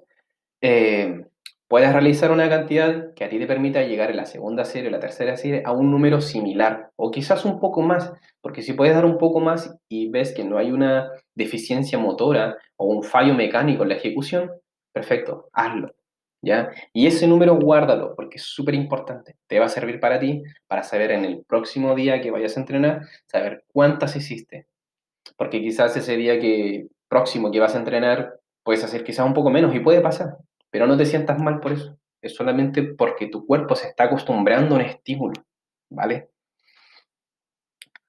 eh, 0.61 1.25
puedas 1.71 1.93
realizar 1.93 2.31
una 2.31 2.49
cantidad 2.49 3.13
que 3.13 3.23
a 3.23 3.29
ti 3.29 3.39
te 3.39 3.47
permita 3.47 3.81
llegar 3.83 4.11
en 4.11 4.17
la 4.17 4.25
segunda 4.25 4.65
serie 4.65 4.89
o 4.89 4.91
la 4.91 4.99
tercera 4.99 5.37
serie 5.37 5.63
a 5.65 5.71
un 5.71 5.89
número 5.89 6.19
similar 6.19 6.91
o 6.97 7.11
quizás 7.11 7.45
un 7.45 7.61
poco 7.61 7.81
más, 7.81 8.11
porque 8.41 8.61
si 8.61 8.73
puedes 8.73 8.93
dar 8.93 9.05
un 9.05 9.17
poco 9.17 9.39
más 9.39 9.73
y 9.87 10.09
ves 10.09 10.33
que 10.33 10.43
no 10.43 10.57
hay 10.57 10.73
una 10.73 11.09
deficiencia 11.33 11.97
motora 11.97 12.57
o 12.75 12.87
un 12.87 13.03
fallo 13.03 13.33
mecánico 13.35 13.83
en 13.83 13.89
la 13.89 13.95
ejecución, 13.95 14.51
perfecto, 14.91 15.47
hazlo. 15.53 15.95
¿Ya? 16.41 16.71
Y 16.91 17.07
ese 17.07 17.25
número 17.25 17.55
guárdalo 17.55 18.15
porque 18.17 18.35
es 18.35 18.43
súper 18.43 18.75
importante. 18.75 19.37
Te 19.47 19.57
va 19.57 19.67
a 19.67 19.69
servir 19.69 20.01
para 20.01 20.19
ti, 20.19 20.43
para 20.67 20.83
saber 20.83 21.11
en 21.11 21.23
el 21.23 21.45
próximo 21.45 21.95
día 21.95 22.19
que 22.19 22.31
vayas 22.31 22.57
a 22.57 22.59
entrenar, 22.59 23.03
saber 23.27 23.63
cuántas 23.71 24.17
hiciste. 24.17 24.67
Porque 25.37 25.61
quizás 25.61 25.95
ese 25.95 26.17
día 26.17 26.37
que 26.37 26.87
próximo 27.07 27.49
que 27.49 27.61
vas 27.61 27.75
a 27.75 27.79
entrenar, 27.79 28.41
puedes 28.61 28.83
hacer 28.83 29.05
quizás 29.05 29.25
un 29.25 29.33
poco 29.33 29.49
menos 29.49 29.73
y 29.73 29.79
puede 29.79 30.01
pasar. 30.01 30.35
Pero 30.71 30.87
no 30.87 30.97
te 30.97 31.05
sientas 31.05 31.39
mal 31.39 31.59
por 31.59 31.73
eso. 31.73 31.97
Es 32.21 32.33
solamente 32.35 32.83
porque 32.83 33.27
tu 33.27 33.45
cuerpo 33.45 33.75
se 33.75 33.89
está 33.89 34.05
acostumbrando 34.05 34.75
a 34.75 34.79
un 34.79 34.85
estímulo. 34.85 35.33
¿Vale? 35.89 36.29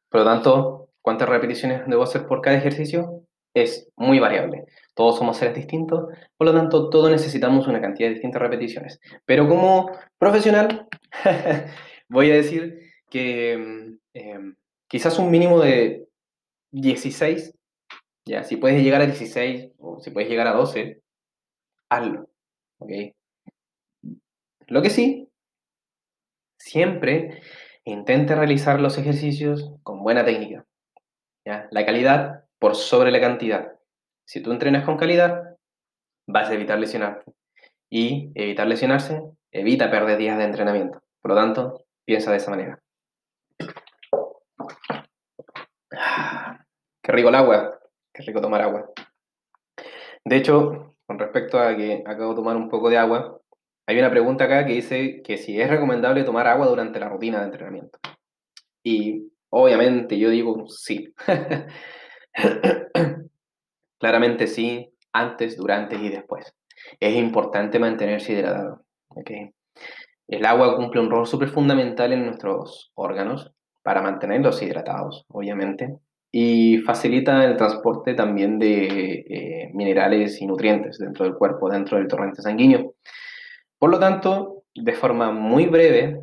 Por 0.08 0.20
lo 0.20 0.26
tanto, 0.26 0.90
¿cuántas 1.00 1.28
repeticiones 1.28 1.86
debo 1.86 2.02
hacer 2.02 2.26
por 2.26 2.40
cada 2.40 2.56
ejercicio? 2.56 3.24
Es 3.54 3.90
muy 3.96 4.18
variable. 4.18 4.66
Todos 4.94 5.18
somos 5.18 5.38
seres 5.38 5.54
distintos, 5.54 6.06
por 6.36 6.46
lo 6.46 6.52
tanto, 6.52 6.90
todos 6.90 7.10
necesitamos 7.10 7.66
una 7.66 7.80
cantidad 7.80 8.08
de 8.08 8.14
distintas 8.14 8.42
repeticiones. 8.42 9.00
Pero 9.24 9.48
como 9.48 9.90
profesional, 10.18 10.86
voy 12.08 12.30
a 12.30 12.34
decir 12.34 12.78
que 13.08 13.56
mm, 13.56 13.98
em, 14.14 14.56
quizás 14.86 15.18
un 15.18 15.30
mínimo 15.30 15.60
de 15.60 16.06
16, 16.72 17.54
ya, 18.26 18.44
si 18.44 18.56
puedes 18.56 18.82
llegar 18.82 19.00
a 19.00 19.06
16 19.06 19.72
o 19.78 19.98
si 20.00 20.10
puedes 20.10 20.28
llegar 20.28 20.46
a 20.46 20.52
12, 20.52 21.02
hazlo, 21.88 22.28
Lo 24.66 24.82
que 24.82 24.90
sí, 24.90 25.28
siempre 26.58 27.42
intente 27.84 28.34
realizar 28.34 28.80
los 28.80 28.98
ejercicios 28.98 29.72
con 29.82 30.02
buena 30.02 30.24
técnica. 30.24 30.64
La 31.44 31.84
calidad 31.84 32.44
por 32.58 32.76
sobre 32.76 33.10
la 33.10 33.20
cantidad. 33.20 33.72
Si 34.24 34.40
tú 34.40 34.52
entrenas 34.52 34.84
con 34.84 34.96
calidad, 34.96 35.56
vas 36.26 36.48
a 36.48 36.54
evitar 36.54 36.78
lesionarte. 36.78 37.32
Y 37.90 38.30
evitar 38.34 38.66
lesionarse 38.66 39.20
evita 39.50 39.90
perder 39.90 40.16
días 40.16 40.38
de 40.38 40.44
entrenamiento. 40.44 41.02
Por 41.20 41.32
lo 41.32 41.36
tanto, 41.36 41.84
piensa 42.04 42.30
de 42.30 42.36
esa 42.36 42.50
manera. 42.50 42.80
Qué 47.02 47.12
rico 47.12 47.28
el 47.28 47.34
agua. 47.34 47.78
Qué 48.14 48.22
rico 48.22 48.40
tomar 48.40 48.62
agua. 48.62 48.90
De 50.24 50.36
hecho, 50.36 50.91
con 51.12 51.18
respecto 51.18 51.58
a 51.58 51.76
que 51.76 52.02
acabo 52.06 52.30
de 52.30 52.36
tomar 52.36 52.56
un 52.56 52.70
poco 52.70 52.88
de 52.88 52.96
agua, 52.96 53.38
hay 53.86 53.98
una 53.98 54.10
pregunta 54.10 54.44
acá 54.44 54.64
que 54.64 54.72
dice 54.72 55.20
que 55.22 55.36
si 55.36 55.60
es 55.60 55.68
recomendable 55.68 56.24
tomar 56.24 56.46
agua 56.46 56.66
durante 56.66 56.98
la 56.98 57.10
rutina 57.10 57.40
de 57.40 57.44
entrenamiento. 57.44 57.98
Y 58.82 59.30
obviamente 59.50 60.18
yo 60.18 60.30
digo 60.30 60.66
sí. 60.68 61.12
Claramente 63.98 64.46
sí, 64.46 64.90
antes, 65.12 65.58
durante 65.58 65.96
y 65.96 66.08
después. 66.08 66.54
Es 66.98 67.14
importante 67.14 67.78
mantenerse 67.78 68.32
hidratado. 68.32 68.82
El 70.28 70.46
agua 70.46 70.76
cumple 70.76 71.02
un 71.02 71.10
rol 71.10 71.26
súper 71.26 71.50
fundamental 71.50 72.14
en 72.14 72.24
nuestros 72.24 72.90
órganos 72.94 73.52
para 73.82 74.00
mantenerlos 74.00 74.62
hidratados, 74.62 75.26
obviamente, 75.28 75.98
y 76.32 76.78
facilita 76.78 77.44
el 77.44 77.56
transporte 77.58 78.14
también 78.14 78.58
de 78.58 79.24
eh, 79.28 79.70
minerales 79.74 80.40
y 80.40 80.46
nutrientes 80.46 80.98
dentro 80.98 81.26
del 81.26 81.34
cuerpo, 81.34 81.68
dentro 81.68 81.98
del 81.98 82.08
torrente 82.08 82.40
sanguíneo. 82.40 82.94
Por 83.78 83.90
lo 83.90 83.98
tanto, 83.98 84.64
de 84.74 84.94
forma 84.94 85.30
muy 85.30 85.66
breve, 85.66 86.22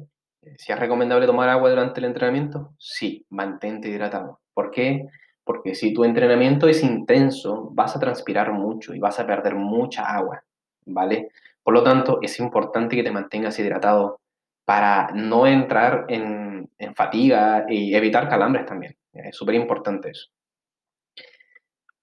si 0.58 0.72
es 0.72 0.80
recomendable 0.80 1.28
tomar 1.28 1.50
agua 1.50 1.70
durante 1.70 2.00
el 2.00 2.08
entrenamiento, 2.08 2.74
sí, 2.80 3.26
mantente 3.30 3.90
hidratado. 3.90 4.40
¿Por 4.54 4.72
qué? 4.72 5.06
Porque 5.44 5.76
si 5.76 5.94
tu 5.94 6.04
entrenamiento 6.04 6.68
es 6.68 6.84
intenso, 6.84 7.70
vas 7.74 7.96
a 7.96 8.00
transpirar 8.00 8.52
mucho 8.52 8.96
y 8.96 9.00
vas 9.00 9.20
a 9.20 9.28
perder 9.28 9.56
mucha 9.56 10.04
agua, 10.06 10.44
¿vale? 10.86 11.30
Por 11.62 11.74
lo 11.76 11.84
tanto, 11.84 12.20
es 12.22 12.40
importante 12.40 12.96
que 12.96 13.04
te 13.04 13.12
mantengas 13.12 13.60
hidratado 13.60 14.22
para 14.66 15.12
no 15.14 15.46
entrar 15.48 16.06
en, 16.10 16.70
fatiga 16.96 17.66
y 17.68 17.94
evitar 17.96 18.28
calambres 18.30 18.66
también. 18.66 18.96
Es 19.26 19.36
súper 19.36 19.56
importante 19.56 20.12
eso. 20.12 20.30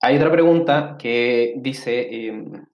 Hay 0.00 0.16
otra 0.16 0.30
pregunta 0.30 0.96
que 0.98 1.54
dice, 1.56 2.28
em, 2.28 2.66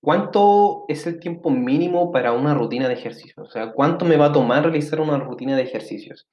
¿cuánto 0.00 0.84
es 0.88 1.06
el 1.06 1.20
tiempo 1.20 1.50
mínimo 1.50 2.10
para 2.10 2.32
una 2.32 2.54
rutina 2.54 2.88
de 2.88 2.94
ejercicios? 2.94 3.48
O 3.48 3.50
sea, 3.50 3.72
¿cuánto 3.72 4.04
me 4.04 4.16
va 4.16 4.26
a 4.26 4.32
tomar 4.32 4.62
realizar 4.64 5.00
una 5.00 5.18
rutina 5.18 5.56
de 5.56 5.62
ejercicios? 5.62 6.28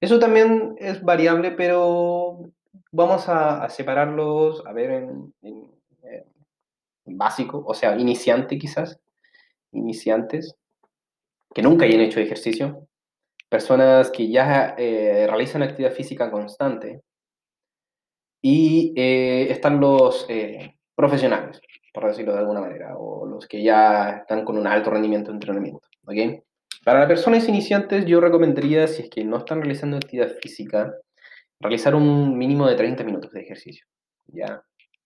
Eso 0.00 0.18
también 0.18 0.76
es 0.78 1.02
variable, 1.02 1.52
pero 1.52 2.38
vamos 2.92 3.28
a, 3.28 3.68
separarlos, 3.68 4.64
a 4.66 4.72
ver, 4.72 4.90
en, 5.42 5.72
básico, 7.06 7.64
o 7.66 7.74
sea, 7.74 7.96
iniciante 7.98 8.58
quizás, 8.58 9.00
iniciantes, 9.72 10.54
que 11.54 11.62
nunca 11.62 11.86
hayan 11.86 12.00
hecho 12.00 12.20
ejercicio, 12.20 12.87
personas 13.48 14.10
que 14.10 14.30
ya 14.30 14.74
eh, 14.78 15.26
realizan 15.28 15.62
actividad 15.62 15.92
física 15.92 16.30
constante, 16.30 17.02
y 18.40 18.94
eh, 18.96 19.50
están 19.50 19.80
los 19.80 20.26
eh, 20.28 20.76
profesionales, 20.94 21.60
por 21.92 22.06
decirlo 22.06 22.32
de 22.32 22.40
alguna 22.40 22.60
manera, 22.60 22.96
o 22.96 23.26
los 23.26 23.46
que 23.46 23.62
ya 23.62 24.10
están 24.20 24.44
con 24.44 24.58
un 24.58 24.66
alto 24.66 24.90
rendimiento 24.90 25.30
de 25.30 25.36
entrenamiento. 25.36 25.86
¿ok? 26.06 26.42
Para 26.84 27.00
las 27.00 27.08
personas 27.08 27.48
iniciantes, 27.48 28.06
yo 28.06 28.20
recomendaría, 28.20 28.86
si 28.86 29.02
es 29.02 29.10
que 29.10 29.24
no 29.24 29.38
están 29.38 29.60
realizando 29.60 29.96
actividad 29.96 30.30
física, 30.40 30.94
realizar 31.60 31.94
un 31.94 32.38
mínimo 32.38 32.68
de 32.68 32.76
30 32.76 33.04
minutos 33.04 33.32
de 33.32 33.40
ejercicio. 33.40 33.86
¿ya? 34.26 34.62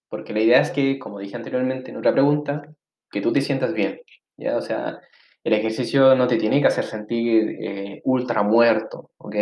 Porque 0.09 0.33
la 0.35 0.41
idea 0.41 0.61
es 0.61 0.71
que, 0.71 0.99
como 0.99 1.19
dije 1.19 1.37
anteriormente 1.37 1.91
en 1.91 1.97
otra 1.97 2.13
pregunta, 2.13 2.63
que 3.11 3.21
tú 3.21 3.33
te 3.33 3.41
sientas 3.41 3.73
bien. 3.73 4.01
¿ya? 4.37 4.57
O 4.57 4.63
sea, 4.63 5.01
el 5.45 5.53
ejercicio 5.55 6.15
no 6.15 6.27
te 6.27 6.37
tiene 6.37 6.61
que 6.61 6.69
hacer 6.69 6.85
sentir 6.85 7.57
eh, 7.61 8.01
ultra 8.05 8.43
muerto, 8.43 9.11
¿ok? 9.19 9.37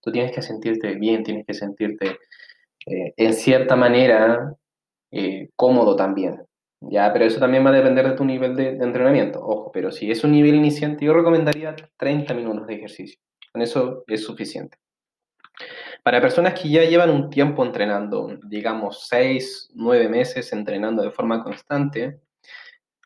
Tú 0.00 0.12
tienes 0.12 0.32
que 0.32 0.42
sentirte 0.42 0.94
bien, 0.94 1.24
tienes 1.24 1.46
que 1.46 1.54
sentirte 1.54 2.18
eh, 2.86 3.14
en 3.16 3.34
cierta 3.34 3.74
manera 3.74 4.54
eh, 5.10 5.48
cómodo 5.56 5.96
también, 5.96 6.42
¿ya? 6.80 7.12
Pero 7.12 7.24
eso 7.24 7.40
también 7.40 7.64
va 7.64 7.70
a 7.70 7.74
depender 7.74 8.08
de 8.08 8.16
tu 8.16 8.24
nivel 8.24 8.54
de, 8.54 8.68
entrenamiento, 8.68 9.40
ojo, 9.40 9.70
pero 9.72 9.90
si 9.90 10.10
es 10.10 10.22
un 10.24 10.32
nivel 10.32 10.54
iniciante, 10.54 11.04
yo 11.04 11.14
recomendaría 11.14 11.74
30 11.96 12.34
minutos 12.34 12.66
de 12.66 12.74
ejercicio, 12.74 13.18
con 13.52 13.62
eso 13.62 14.04
es 14.06 14.22
suficiente. 14.22 14.78
Para 16.02 16.20
personas 16.20 16.54
que 16.54 16.68
ya 16.68 16.84
llevan 16.84 17.10
un 17.10 17.30
tiempo 17.30 17.64
entrenando, 17.64 18.38
digamos 18.44 19.08
6, 19.08 19.70
9 19.74 20.08
meses 20.08 20.52
entrenando 20.52 21.02
de 21.02 21.10
forma 21.10 21.42
constante, 21.42 22.20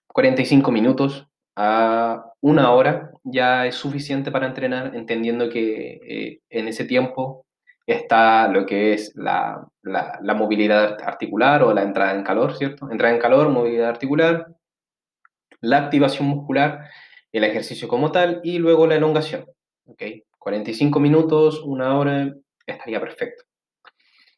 45 0.08 0.70
minutos 0.72 1.26
a 1.56 2.29
una 2.40 2.72
hora 2.72 3.10
ya 3.24 3.66
es 3.66 3.74
suficiente 3.74 4.30
para 4.30 4.46
entrenar, 4.46 4.94
entendiendo 4.94 5.48
que 5.50 6.00
eh, 6.06 6.40
en 6.48 6.68
ese 6.68 6.84
tiempo 6.84 7.46
está 7.86 8.48
lo 8.48 8.66
que 8.66 8.94
es 8.94 9.12
la, 9.16 9.66
la, 9.82 10.34
movilidad 10.34 11.00
articular 11.02 11.62
o 11.62 11.74
la 11.74 11.82
entrada 11.82 12.14
en 12.14 12.22
calor, 12.22 12.56
¿cierto? 12.56 12.90
Entrada 12.90 13.14
en 13.14 13.20
calor, 13.20 13.48
movilidad 13.48 13.88
articular, 13.88 14.46
la 15.60 15.78
activación 15.78 16.28
muscular, 16.28 16.86
el 17.32 17.44
ejercicio 17.44 17.88
como 17.88 18.12
tal 18.12 18.40
y 18.44 18.58
luego 18.58 18.86
la 18.86 18.96
elongación, 18.96 19.46
¿ok? 19.86 20.02
45 20.38 21.00
minutos, 21.00 21.60
una 21.64 21.98
hora, 21.98 22.32
estaría 22.66 23.00
perfecto. 23.00 23.44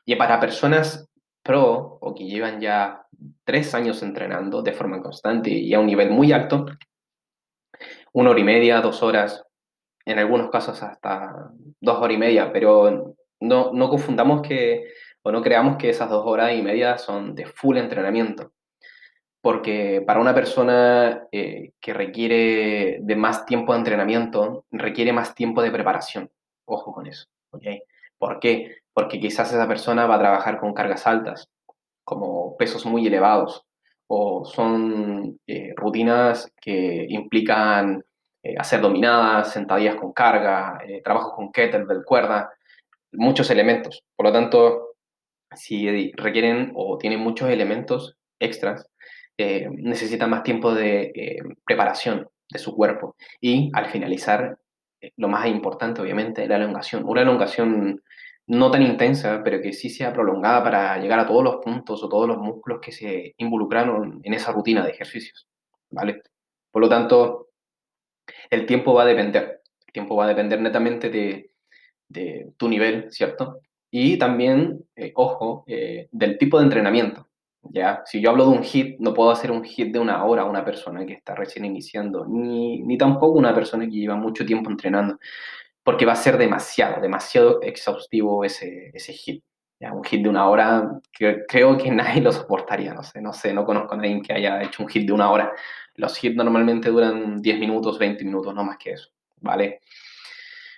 Y 0.04 0.16
para 0.16 0.40
personas 0.40 1.08
pro 1.42 1.98
o 2.00 2.14
que 2.14 2.24
llevan 2.24 2.60
ya 2.60 3.06
tres 3.44 3.74
años 3.74 4.02
entrenando 4.02 4.62
de 4.62 4.72
forma 4.72 5.00
constante 5.00 5.50
y 5.50 5.74
a 5.74 5.80
un 5.80 5.86
nivel 5.86 6.10
muy 6.10 6.32
alto, 6.32 6.66
una 8.12 8.30
hora 8.30 8.40
y 8.40 8.44
media, 8.44 8.80
dos 8.80 9.02
horas, 9.02 9.44
en 10.04 10.18
algunos 10.18 10.50
casos 10.50 10.82
hasta 10.82 11.50
dos 11.80 11.98
horas 11.98 12.14
y 12.14 12.18
media, 12.18 12.52
pero 12.52 13.14
no, 13.40 13.72
no 13.72 13.88
confundamos 13.88 14.42
que 14.42 14.84
o 15.22 15.30
no 15.30 15.42
creamos 15.42 15.76
que 15.76 15.90
esas 15.90 16.10
dos 16.10 16.24
horas 16.26 16.52
y 16.54 16.62
media 16.62 16.98
son 16.98 17.34
de 17.34 17.46
full 17.46 17.76
entrenamiento. 17.76 18.52
Porque 19.40 20.02
para 20.06 20.20
una 20.20 20.34
persona 20.34 21.26
eh, 21.32 21.72
que 21.80 21.92
requiere 21.92 22.98
de 23.00 23.16
más 23.16 23.44
tiempo 23.46 23.72
de 23.72 23.78
entrenamiento, 23.78 24.64
requiere 24.70 25.12
más 25.12 25.34
tiempo 25.34 25.62
de 25.62 25.70
preparación. 25.70 26.30
Ojo 26.64 26.92
con 26.92 27.06
eso. 27.06 27.26
¿okay? 27.50 27.82
¿Por 28.18 28.38
qué? 28.38 28.76
Porque 28.92 29.20
quizás 29.20 29.52
esa 29.52 29.66
persona 29.66 30.06
va 30.06 30.16
a 30.16 30.20
trabajar 30.20 30.58
con 30.58 30.74
cargas 30.74 31.06
altas, 31.06 31.48
como 32.04 32.56
pesos 32.56 32.84
muy 32.86 33.06
elevados, 33.06 33.64
o 34.14 34.44
son 34.44 35.38
eh, 35.46 35.72
rutinas 35.74 36.52
que 36.60 37.06
implican 37.08 38.04
eh, 38.42 38.54
hacer 38.58 38.82
dominadas, 38.82 39.54
sentadillas 39.54 39.96
con 39.96 40.12
carga, 40.12 40.78
eh, 40.86 41.00
trabajo 41.02 41.34
con 41.34 41.50
kettlebell, 41.50 42.04
cuerda, 42.04 42.50
muchos 43.12 43.50
elementos. 43.50 44.02
Por 44.14 44.26
lo 44.26 44.32
tanto, 44.32 44.96
si 45.54 46.12
requieren 46.12 46.72
o 46.74 46.98
tienen 46.98 47.20
muchos 47.20 47.48
elementos 47.48 48.18
extras, 48.38 48.86
necesitan 49.38 50.30
más 50.30 50.42
tiempo 50.42 50.74
de 50.74 51.40
preparación 51.64 52.28
de 52.50 52.58
su 52.58 52.76
cuerpo. 52.76 53.16
Y 53.40 53.70
al 53.74 53.86
finalizar, 53.86 54.58
lo 55.16 55.28
más 55.28 55.46
importante, 55.46 56.02
obviamente, 56.02 56.46
la 56.46 56.56
elongación. 56.56 57.02
Una 57.06 57.22
elongación 57.22 58.02
no 58.46 58.70
tan 58.70 58.82
intensa, 58.82 59.42
pero 59.44 59.60
que 59.60 59.72
sí 59.72 59.88
sea 59.88 60.12
prolongada 60.12 60.62
para 60.62 60.98
llegar 60.98 61.18
a 61.18 61.26
todos 61.26 61.44
los 61.44 61.56
puntos 61.56 62.02
o 62.02 62.08
todos 62.08 62.26
los 62.26 62.38
músculos 62.38 62.80
que 62.80 62.92
se 62.92 63.34
involucraron 63.38 64.20
en 64.22 64.34
esa 64.34 64.52
rutina 64.52 64.84
de 64.84 64.90
ejercicios, 64.90 65.48
¿vale? 65.90 66.22
Por 66.70 66.82
lo 66.82 66.88
tanto, 66.88 67.48
el 68.50 68.66
tiempo 68.66 68.94
va 68.94 69.02
a 69.02 69.06
depender, 69.06 69.62
el 69.86 69.92
tiempo 69.92 70.16
va 70.16 70.24
a 70.24 70.28
depender 70.28 70.60
netamente 70.60 71.10
de, 71.10 71.48
tu 72.56 72.68
nivel, 72.68 73.10
¿cierto? 73.10 73.60
Y 73.90 74.18
también, 74.18 74.84
eh, 74.96 75.12
ojo, 75.14 75.64
eh, 75.66 76.08
del 76.10 76.36
tipo 76.36 76.58
de 76.58 76.64
entrenamiento, 76.64 77.28
¿ya? 77.62 78.02
Si 78.04 78.20
yo 78.20 78.30
hablo 78.30 78.44
de 78.44 78.50
un 78.50 78.62
hit, 78.62 78.98
no 78.98 79.14
puedo 79.14 79.30
hacer 79.30 79.50
un 79.50 79.64
hit 79.64 79.92
de 79.92 79.98
una 79.98 80.24
hora 80.24 80.42
a 80.42 80.46
una 80.46 80.64
persona 80.64 81.06
que 81.06 81.14
está 81.14 81.34
recién 81.34 81.64
iniciando, 81.64 82.26
ni, 82.26 82.82
ni 82.82 82.98
tampoco 82.98 83.38
una 83.38 83.54
persona 83.54 83.84
que 83.86 83.92
lleva 83.92 84.16
mucho 84.16 84.44
tiempo 84.44 84.70
entrenando 84.70 85.18
porque 85.84 86.06
va 86.06 86.12
a 86.12 86.16
ser 86.16 86.38
demasiado, 86.38 87.00
demasiado 87.00 87.60
exhaustivo 87.62 88.44
ese, 88.44 88.90
ese 88.94 89.12
hit. 89.12 89.44
¿ya? 89.80 89.92
Un 89.92 90.04
hit 90.04 90.22
de 90.22 90.28
una 90.28 90.48
hora, 90.48 91.00
que 91.12 91.44
creo 91.48 91.76
que 91.76 91.90
nadie 91.90 92.20
lo 92.22 92.32
soportaría, 92.32 92.94
no 92.94 93.02
sé, 93.02 93.20
no 93.20 93.32
sé, 93.32 93.52
no 93.52 93.64
conozco 93.64 93.94
a 93.94 93.96
nadie 93.96 94.22
que 94.22 94.32
haya 94.32 94.62
hecho 94.62 94.82
un 94.82 94.88
hit 94.88 95.06
de 95.06 95.12
una 95.12 95.30
hora. 95.30 95.52
Los 95.96 96.22
hits 96.22 96.36
normalmente 96.36 96.88
duran 96.90 97.42
10 97.42 97.58
minutos, 97.58 97.98
20 97.98 98.24
minutos, 98.24 98.54
no 98.54 98.64
más 98.64 98.78
que 98.78 98.92
eso, 98.92 99.10
¿vale? 99.40 99.80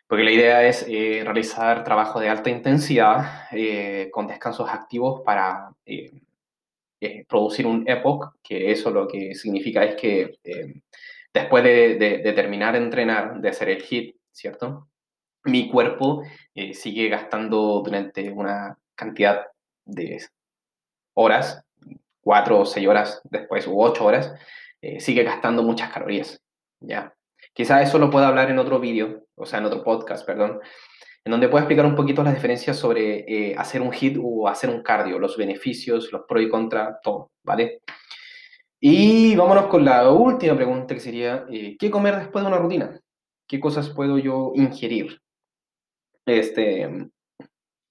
Porque 0.06 0.24
la 0.24 0.32
idea 0.32 0.66
es 0.66 0.84
eh, 0.88 1.22
realizar 1.24 1.84
trabajo 1.84 2.20
de 2.20 2.28
alta 2.28 2.50
intensidad 2.50 3.48
eh, 3.52 4.08
con 4.10 4.26
descansos 4.26 4.68
activos 4.68 5.22
para 5.22 5.70
eh, 5.86 6.12
producir 7.28 7.66
un 7.66 7.88
epoch, 7.88 8.34
que 8.42 8.70
eso 8.70 8.90
lo 8.90 9.06
que 9.06 9.34
significa 9.34 9.84
es 9.84 9.94
que 9.96 10.38
después 11.32 11.62
de, 11.64 11.96
de, 11.96 12.18
de 12.18 12.32
terminar 12.32 12.72
de 12.72 12.78
entrenar, 12.78 13.40
de 13.40 13.48
hacer 13.48 13.68
el 13.68 13.82
hit, 13.82 14.16
¿cierto? 14.32 14.88
Mi 15.44 15.68
cuerpo 15.68 16.22
eh, 16.54 16.74
sigue 16.74 17.08
gastando 17.08 17.82
durante 17.84 18.30
una 18.30 18.78
cantidad 18.94 19.46
de 19.84 20.24
horas, 21.14 21.62
cuatro 22.20 22.60
o 22.60 22.66
seis 22.66 22.88
horas 22.88 23.20
después, 23.24 23.66
u 23.66 23.80
ocho 23.80 24.04
horas, 24.04 24.32
eh, 24.80 25.00
sigue 25.00 25.22
gastando 25.22 25.62
muchas 25.62 25.92
calorías, 25.92 26.40
¿ya? 26.80 27.14
Quizás 27.52 27.88
eso 27.88 27.98
lo 27.98 28.10
pueda 28.10 28.28
hablar 28.28 28.50
en 28.50 28.58
otro 28.58 28.80
vídeo, 28.80 29.26
o 29.34 29.46
sea, 29.46 29.58
en 29.58 29.66
otro 29.66 29.84
podcast, 29.84 30.26
perdón, 30.26 30.60
en 31.24 31.30
donde 31.30 31.48
puedo 31.48 31.62
explicar 31.62 31.86
un 31.86 31.94
poquito 31.94 32.22
las 32.22 32.34
diferencias 32.34 32.76
sobre 32.76 33.24
eh, 33.28 33.54
hacer 33.56 33.80
un 33.82 33.92
hit 33.92 34.18
o 34.20 34.48
hacer 34.48 34.70
un 34.70 34.82
cardio, 34.82 35.18
los 35.18 35.36
beneficios, 35.36 36.10
los 36.12 36.22
pros 36.26 36.42
y 36.42 36.48
contras, 36.48 36.96
todo, 37.02 37.30
¿vale? 37.42 37.82
Y 38.80 39.34
vámonos 39.36 39.66
con 39.66 39.84
la 39.84 40.10
última 40.10 40.56
pregunta 40.56 40.94
que 40.94 41.00
sería, 41.00 41.46
¿qué 41.78 41.90
comer 41.90 42.16
después 42.16 42.44
de 42.44 42.48
una 42.48 42.58
rutina? 42.58 43.00
¿Qué 43.46 43.58
cosas 43.58 43.88
puedo 43.90 44.18
yo 44.18 44.52
ingerir? 44.54 45.22
Este, 46.26 46.88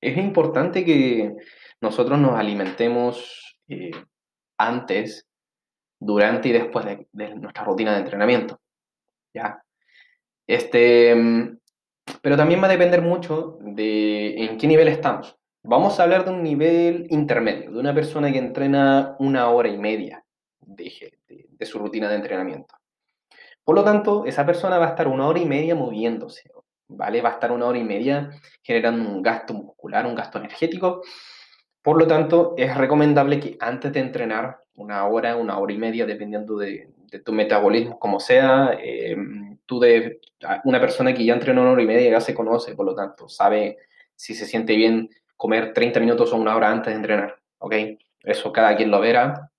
es 0.01 0.17
importante 0.17 0.83
que 0.83 1.35
nosotros 1.81 2.19
nos 2.19 2.37
alimentemos 2.37 3.57
eh, 3.67 3.91
antes, 4.57 5.27
durante 5.99 6.49
y 6.49 6.51
después 6.51 6.85
de, 6.85 7.35
nuestra 7.35 7.63
rutina 7.63 7.93
de 7.93 7.99
entrenamiento. 7.99 8.59
¿ya? 9.33 9.63
Este, 10.47 11.15
pero 12.21 12.37
también 12.37 12.61
va 12.61 12.67
a 12.67 12.71
depender 12.71 13.01
mucho 13.01 13.57
de 13.61 14.45
en 14.45 14.57
qué 14.57 14.67
nivel 14.67 14.87
estamos. 14.87 15.37
Vamos 15.63 15.99
a 15.99 16.03
hablar 16.03 16.25
de 16.25 16.31
un 16.31 16.43
nivel 16.43 17.07
intermedio, 17.09 17.71
de 17.71 17.79
una 17.79 17.93
persona 17.93 18.31
que 18.31 18.37
entrena 18.37 19.15
una 19.19 19.49
hora 19.49 19.69
y 19.69 19.77
media 19.77 20.25
de 20.59 21.65
su 21.65 21.79
rutina 21.79 22.09
de 22.09 22.15
entrenamiento. 22.15 22.75
Por 23.63 23.75
lo 23.75 23.83
tanto, 23.85 24.25
esa 24.25 24.45
persona 24.45 24.77
va 24.77 24.87
a 24.87 24.89
estar 24.89 25.07
una 25.07 25.25
hora 25.25 25.39
y 25.39 25.45
media 25.45 25.73
moviéndose, 25.73 26.49
¿vale? 26.95 27.21
Va 27.21 27.29
a 27.29 27.34
estar 27.34 27.51
una 27.51 27.65
hora 27.65 27.77
y 27.77 27.84
media 27.84 28.29
generando 28.62 29.10
un 29.10 29.21
gasto 29.21 29.53
muscular, 29.53 30.06
un 30.06 30.15
gasto 30.15 30.38
energético. 30.38 31.01
Por 31.82 31.99
lo 31.99 32.08
tanto, 32.08 32.53
es 32.58 32.75
recomendable 32.75 33.39
que 33.39 33.58
antes 33.60 33.91
de 33.91 33.99
entrenar, 33.99 34.60
una 34.75 35.06
hora, 35.06 35.36
una 35.36 35.58
hora 35.58 35.73
y 35.73 35.77
media, 35.77 36.06
dependiendo 36.06 36.58
de, 36.58 36.89
tu 37.23 37.32
metabolismo, 37.32 37.99
como 37.99 38.19
sea, 38.19 38.75
eh, 38.82 39.15
tú 39.67 39.79
de 39.79 40.19
una 40.63 40.79
persona 40.79 41.13
que 41.13 41.23
ya 41.23 41.34
entrenó 41.34 41.62
una 41.62 41.71
hora 41.71 41.84
y 41.84 41.88
media 41.88 42.10
ya 42.10 42.21
se 42.21 42.34
conoce, 42.34 42.73
por 42.73 42.88
lo 42.88 42.95
tanto, 42.95 43.29
sabe 43.29 43.77
si 44.15 44.34
se 44.34 44.47
siente 44.47 44.75
bien 44.75 45.10
comer 45.38 45.73
30 45.73 45.99
minutos 45.99 46.34
o 46.34 46.38
una 46.38 46.56
hora 46.56 46.71
antes 46.71 46.91
de 46.91 46.97
entrenar, 46.97 47.38
¿ok? 47.60 47.75
Eso 48.23 48.51
cada 48.51 48.75
quien 48.75 48.89
lo 48.89 48.99
verá. 48.99 49.51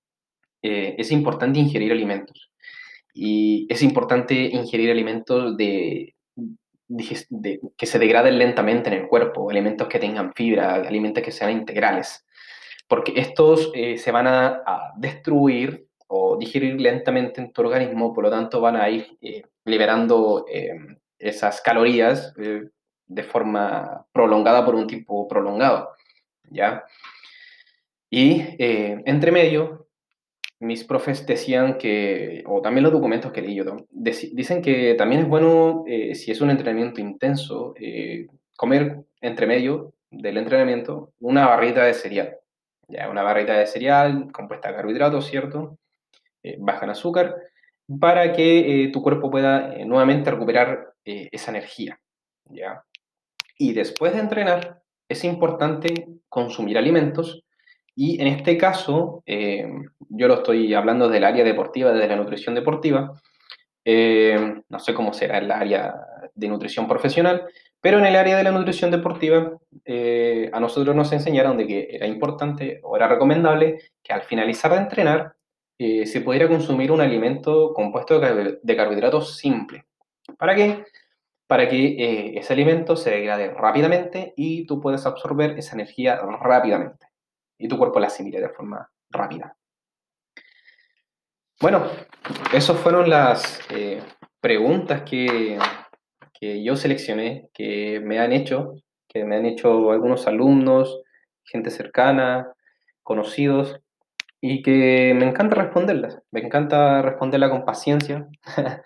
Eh, 0.63 0.97
es 0.99 1.13
importante 1.13 1.59
ingerir 1.61 1.93
alimentos. 1.93 2.51
Y 3.13 3.67
es 3.71 3.83
importante 3.83 4.35
ingerir 4.35 4.91
alimentos 4.91 5.57
de, 5.57 6.14
que 7.77 7.87
se 7.87 7.99
degraden 7.99 8.39
lentamente 8.39 8.89
en 8.91 9.03
el 9.03 9.09
cuerpo, 9.09 9.51
alimentos 9.51 9.89
que 9.89 9.99
tengan 9.99 10.33
fibra, 10.35 10.75
alimentos 10.75 11.23
que 11.23 11.33
sean 11.33 11.51
integrales, 11.51 12.25
porque 12.89 13.15
estos 13.17 13.71
eh, 13.75 13.99
se 13.99 14.11
van 14.13 14.27
a, 14.27 14.93
destruir 14.97 15.87
o 16.07 16.37
digerir 16.37 16.81
lentamente 16.81 17.41
en 17.41 17.53
tu 17.53 17.63
organismo, 17.63 18.13
por 18.13 18.25
lo 18.25 18.31
tanto 18.31 18.61
van 18.61 18.77
a 18.77 18.89
ir 18.89 19.17
eh, 19.21 19.43
liberando 19.65 20.45
em, 20.49 20.97
esas 21.19 21.61
calorías 21.61 22.33
eh, 22.39 22.69
de 23.07 23.23
forma 23.23 24.07
prolongada 24.13 24.65
por 24.65 24.75
un 24.75 24.87
tiempo 24.87 25.27
prolongado, 25.27 25.91
¿ya? 26.51 26.85
Y 28.11 28.45
entre 28.59 29.33
medio, 29.33 29.84
mis 30.65 30.85
profes 30.85 31.27
decían 31.27 31.77
que, 31.77 32.43
o 32.47 32.63
también 32.63 32.85
los 32.85 32.93
documentos 32.93 33.33
que 33.33 33.43
leí 33.43 33.55
yo, 33.55 33.65
dicen 33.91 34.63
que 34.63 34.95
también 34.95 35.23
es 35.23 35.29
bueno, 35.29 35.85
eh, 35.87 36.15
si 36.15 36.31
es 36.31 36.41
un 36.41 36.51
entrenamiento 36.51 37.01
intenso, 37.01 37.75
eh, 37.79 38.27
comer 38.57 39.05
entre 39.21 39.47
medio 39.47 39.93
del 40.11 40.39
entrenamiento 40.39 41.13
una 41.21 41.47
barrita 41.47 41.85
de 41.85 41.95
cereal. 41.95 42.37
Ya, 42.89 43.11
una 43.11 43.23
barrita 43.23 43.59
de 43.59 43.67
cereal 43.67 44.33
compuesta 44.33 44.69
de 44.69 44.77
carbohidratos, 44.77 45.27
¿cierto? 45.27 45.79
Eh, 46.43 46.57
baja 46.59 46.85
en 46.85 46.91
azúcar, 46.91 47.37
para 48.01 48.33
que 48.33 48.91
tu 48.93 49.03
cuerpo 49.03 49.31
pueda 49.31 49.77
nuevamente 49.85 50.31
recuperar 50.31 50.95
esa 51.05 51.51
energía. 51.51 52.01
¿ya? 52.49 52.83
Y 53.59 53.75
después 53.75 54.15
de 54.15 54.21
entrenar, 54.21 54.83
es 55.09 55.25
importante 55.25 56.09
consumir 56.31 56.79
alimentos 56.79 57.44
y 57.97 58.21
en 58.21 58.27
este 58.27 58.59
caso, 58.59 59.23
eh, 59.25 59.69
yo 60.09 60.29
lo 60.29 60.35
estoy 60.35 60.75
hablando 60.75 61.09
del 61.09 61.25
área 61.25 61.45
deportiva, 61.45 61.93
desde 61.93 62.09
la 62.09 62.17
nutrición 62.17 62.55
deportiva. 62.55 63.13
Eh, 63.85 64.63
no 64.69 64.79
sé 64.79 64.95
cómo 64.95 65.13
será 65.13 65.39
el 65.39 65.51
área 65.51 65.95
de 66.35 66.49
nutrición 66.49 66.89
profesional, 66.89 67.45
pero 67.81 67.99
en 67.99 68.07
el 68.07 68.17
área 68.17 68.37
de 68.37 68.43
la 68.45 68.51
nutrición 68.51 68.91
deportiva 68.91 69.53
eh, 69.85 70.51
a 70.53 70.59
nosotros 70.59 70.97
nos 70.97 71.13
enseñaron 71.13 71.57
de 71.57 71.67
que 71.67 71.89
era 71.91 72.07
importante 72.07 72.81
o 72.83 72.97
era 72.97 73.07
recomendable 73.07 73.79
que 74.03 74.13
al 74.13 74.23
finalizar 74.23 74.73
de 74.73 74.79
entrenar 74.79 75.35
se 75.77 76.21
pudiera 76.21 76.49
consumir 76.49 76.93
un 76.93 77.01
alimento 77.01 77.75
compuesto 77.75 78.21
de 78.21 78.77
carbohidratos 78.77 79.37
simple. 79.37 79.85
¿Para 80.39 80.55
qué? 80.55 80.85
Para 81.49 81.69
que 81.69 82.39
ese 82.39 82.53
alimento 82.53 82.97
se 82.97 83.11
degrade 83.11 83.53
rápidamente 83.53 84.33
y 84.37 84.67
tú 84.67 84.81
puedas 84.81 85.05
absorber 85.05 85.59
esa 85.59 85.75
energía 85.75 86.21
rápidamente 86.41 87.09
y 87.59 87.69
tu 87.69 87.79
cuerpo 87.79 88.01
la 88.01 88.09
asimile 88.09 88.41
de 88.41 88.49
forma 88.49 88.91
rápida. 89.11 89.57
Bueno, 91.61 91.85
esas 92.53 92.77
fueron 92.79 93.09
las 93.09 93.61
eh, 93.71 94.03
preguntas 94.41 95.03
que, 95.03 95.59
que, 96.39 96.63
yo 96.63 96.77
seleccioné, 96.77 97.49
que 97.55 98.01
me 98.01 98.19
han 98.19 98.33
hecho, 98.33 98.75
que 99.09 99.25
me 99.25 99.37
han 99.37 99.47
hecho 99.47 99.91
algunos 99.91 100.27
alumnos, 100.27 101.01
gente 101.45 101.71
cercana, 101.71 102.53
conocidos, 103.03 103.81
y 104.41 104.63
que 104.63 105.15
me 105.17 105.27
encanta 105.27 105.55
responderlas. 105.55 106.21
Me 106.31 106.41
encanta 106.41 107.01
responderlas 107.01 107.51
con 107.51 107.65
paciencia, 107.65 108.29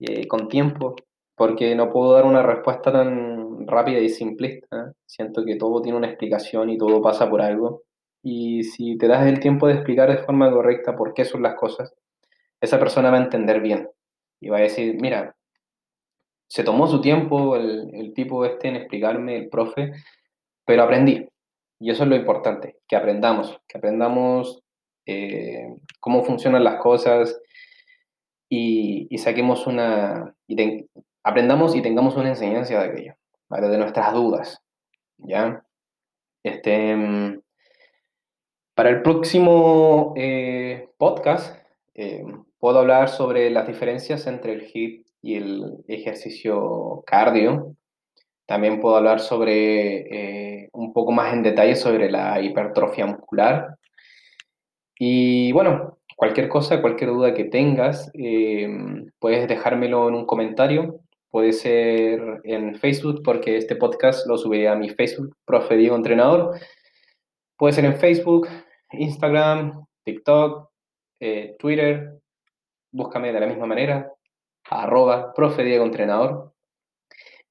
eh, 0.00 0.28
con 0.28 0.48
tiempo, 0.48 0.96
porque 1.34 1.74
no 1.74 1.90
puedo 1.90 2.12
dar 2.12 2.26
una 2.26 2.42
respuesta 2.42 2.92
tan 2.92 3.66
rápida 3.66 4.00
y 4.00 4.10
simplista. 4.10 4.92
Siento 5.06 5.46
que 5.46 5.56
todo 5.56 5.80
tiene 5.80 5.96
una 5.96 6.08
explicación 6.08 6.68
y 6.68 6.76
todo 6.76 7.00
pasa 7.00 7.30
por 7.30 7.40
algo. 7.40 7.84
Y 8.22 8.64
si 8.64 8.98
te 8.98 9.06
das 9.06 9.26
el 9.26 9.40
tiempo 9.40 9.66
de 9.66 9.74
explicar 9.74 10.10
de 10.10 10.22
forma 10.24 10.50
correcta 10.50 10.96
por 10.96 11.14
qué 11.14 11.24
son 11.24 11.42
las 11.42 11.54
cosas, 11.54 11.94
esa 12.60 12.78
persona 12.78 13.10
va 13.10 13.18
a 13.18 13.24
entender 13.24 13.60
bien 13.60 13.88
y 14.40 14.48
va 14.48 14.58
a 14.58 14.62
decir, 14.62 14.96
mira, 15.00 15.36
se 16.48 16.64
tomó 16.64 16.86
su 16.86 17.00
tiempo 17.00 17.56
el, 17.56 17.94
el 17.94 18.14
tipo 18.14 18.44
este 18.44 18.68
en 18.68 18.76
explicarme, 18.76 19.36
el 19.36 19.48
profe, 19.48 19.92
pero 20.64 20.82
aprendí. 20.82 21.28
Y 21.80 21.90
eso 21.90 22.02
es 22.02 22.08
lo 22.08 22.16
importante, 22.16 22.78
que 22.88 22.96
aprendamos, 22.96 23.60
que 23.68 23.78
aprendamos 23.78 24.62
eh, 25.06 25.74
cómo 26.00 26.22
funcionan 26.22 26.64
las 26.64 26.80
cosas 26.80 27.40
y, 28.48 29.06
y 29.08 29.18
saquemos 29.18 29.66
una, 29.66 30.34
y 30.46 30.86
aprendamos 31.22 31.74
y 31.76 31.82
tengamos 31.82 32.16
una 32.16 32.30
enseñanza 32.30 32.78
de 32.78 32.90
aquello, 32.90 33.14
¿vale? 33.48 33.68
de 33.68 33.78
nuestras 33.78 34.12
dudas, 34.12 34.62
¿ya? 35.16 35.64
Este, 36.42 36.94
mm, 36.94 37.40
para 38.78 38.90
el 38.90 39.02
próximo 39.02 40.14
eh, 40.16 40.90
podcast 40.98 41.56
eh, 41.96 42.22
puedo 42.60 42.78
hablar 42.78 43.08
sobre 43.08 43.50
las 43.50 43.66
diferencias 43.66 44.24
entre 44.28 44.52
el 44.52 44.66
HIIT 44.72 45.04
y 45.20 45.34
el 45.34 45.84
ejercicio 45.88 47.02
cardio. 47.04 47.74
También 48.46 48.80
puedo 48.80 48.94
hablar 48.94 49.18
sobre 49.18 50.62
eh, 50.62 50.68
un 50.74 50.92
poco 50.92 51.10
más 51.10 51.32
en 51.34 51.42
detalle 51.42 51.74
sobre 51.74 52.08
la 52.08 52.40
hipertrofia 52.40 53.04
muscular. 53.04 53.74
Y 54.96 55.50
bueno, 55.50 55.98
cualquier 56.14 56.48
cosa, 56.48 56.80
cualquier 56.80 57.10
duda 57.10 57.34
que 57.34 57.46
tengas, 57.46 58.12
puedes 59.18 59.48
dejármelo 59.48 60.08
en 60.08 60.14
un 60.14 60.24
comentario. 60.24 61.00
Puede 61.32 61.52
ser 61.52 62.42
en 62.44 62.76
Facebook, 62.76 63.22
porque 63.24 63.56
este 63.56 63.74
podcast 63.74 64.24
lo 64.28 64.38
subiré 64.38 64.68
a 64.68 64.76
mi 64.76 64.88
Facebook, 64.88 65.34
Profe 65.44 65.76
Diego 65.76 65.96
Entrenador. 65.96 66.60
Puede 67.56 67.72
ser 67.72 67.84
en 67.86 67.96
Facebook, 67.96 68.46
Instagram, 68.92 69.84
TikTok, 70.04 70.70
eh, 71.20 71.56
Twitter, 71.58 72.20
búscame 72.90 73.32
de 73.32 73.40
la 73.40 73.46
misma 73.46 73.66
manera, 73.66 74.12
arroba 74.70 75.32
profe 75.34 75.64
Diego 75.64 75.84
Entrenador, 75.84 76.52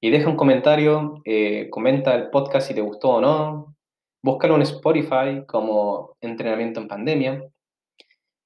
y 0.00 0.10
deja 0.10 0.28
un 0.28 0.36
comentario, 0.36 1.20
eh, 1.24 1.68
comenta 1.70 2.14
el 2.14 2.30
podcast 2.30 2.68
si 2.68 2.74
te 2.74 2.80
gustó 2.80 3.10
o 3.10 3.20
no, 3.20 3.76
búscalo 4.22 4.56
en 4.56 4.62
Spotify 4.62 5.44
como 5.46 6.16
entrenamiento 6.20 6.80
en 6.80 6.88
pandemia, 6.88 7.44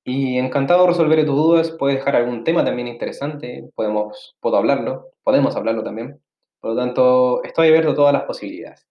y 0.05 0.39
encantado 0.39 0.83
de 0.83 0.89
resolver 0.89 1.25
tus 1.25 1.37
dudas, 1.37 1.71
puedes 1.79 1.99
dejar 1.99 2.17
algún 2.17 2.43
tema 2.45 2.65
también 2.65 2.89
interesante, 2.89 3.71
podemos, 3.75 4.37
puedo 4.41 4.57
hablarlo, 4.57 5.13
podemos 5.23 5.55
hablarlo 5.55 5.85
también, 5.85 6.21
por 6.61 6.73
lo 6.73 6.77
tanto, 6.77 7.43
estoy 7.45 7.69
abierto 7.69 7.91
a 7.91 7.95
todas 7.95 8.13
las 8.13 8.23
posibilidades. 8.23 8.87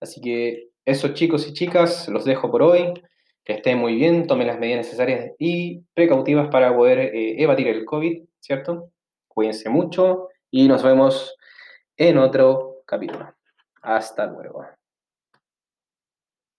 Así 0.00 0.20
que 0.20 0.70
eso 0.84 1.08
chicos 1.14 1.46
y 1.46 1.52
chicas, 1.52 2.08
los 2.08 2.24
dejo 2.24 2.50
por 2.50 2.62
hoy 2.62 2.94
que 3.50 3.56
estén 3.56 3.78
muy 3.78 3.96
bien, 3.96 4.28
tomen 4.28 4.46
las 4.46 4.60
medidas 4.60 4.86
necesarias 4.86 5.32
y 5.36 5.80
precautivas 5.92 6.48
para 6.50 6.72
poder 6.72 7.00
eh, 7.00 7.42
evadir 7.42 7.66
el 7.66 7.84
COVID, 7.84 8.22
¿cierto? 8.38 8.92
Cuídense 9.26 9.68
mucho 9.68 10.28
y 10.52 10.68
nos 10.68 10.84
vemos 10.84 11.34
en 11.96 12.18
otro 12.18 12.82
capítulo. 12.86 13.34
Hasta 13.82 14.26
luego. 14.26 14.79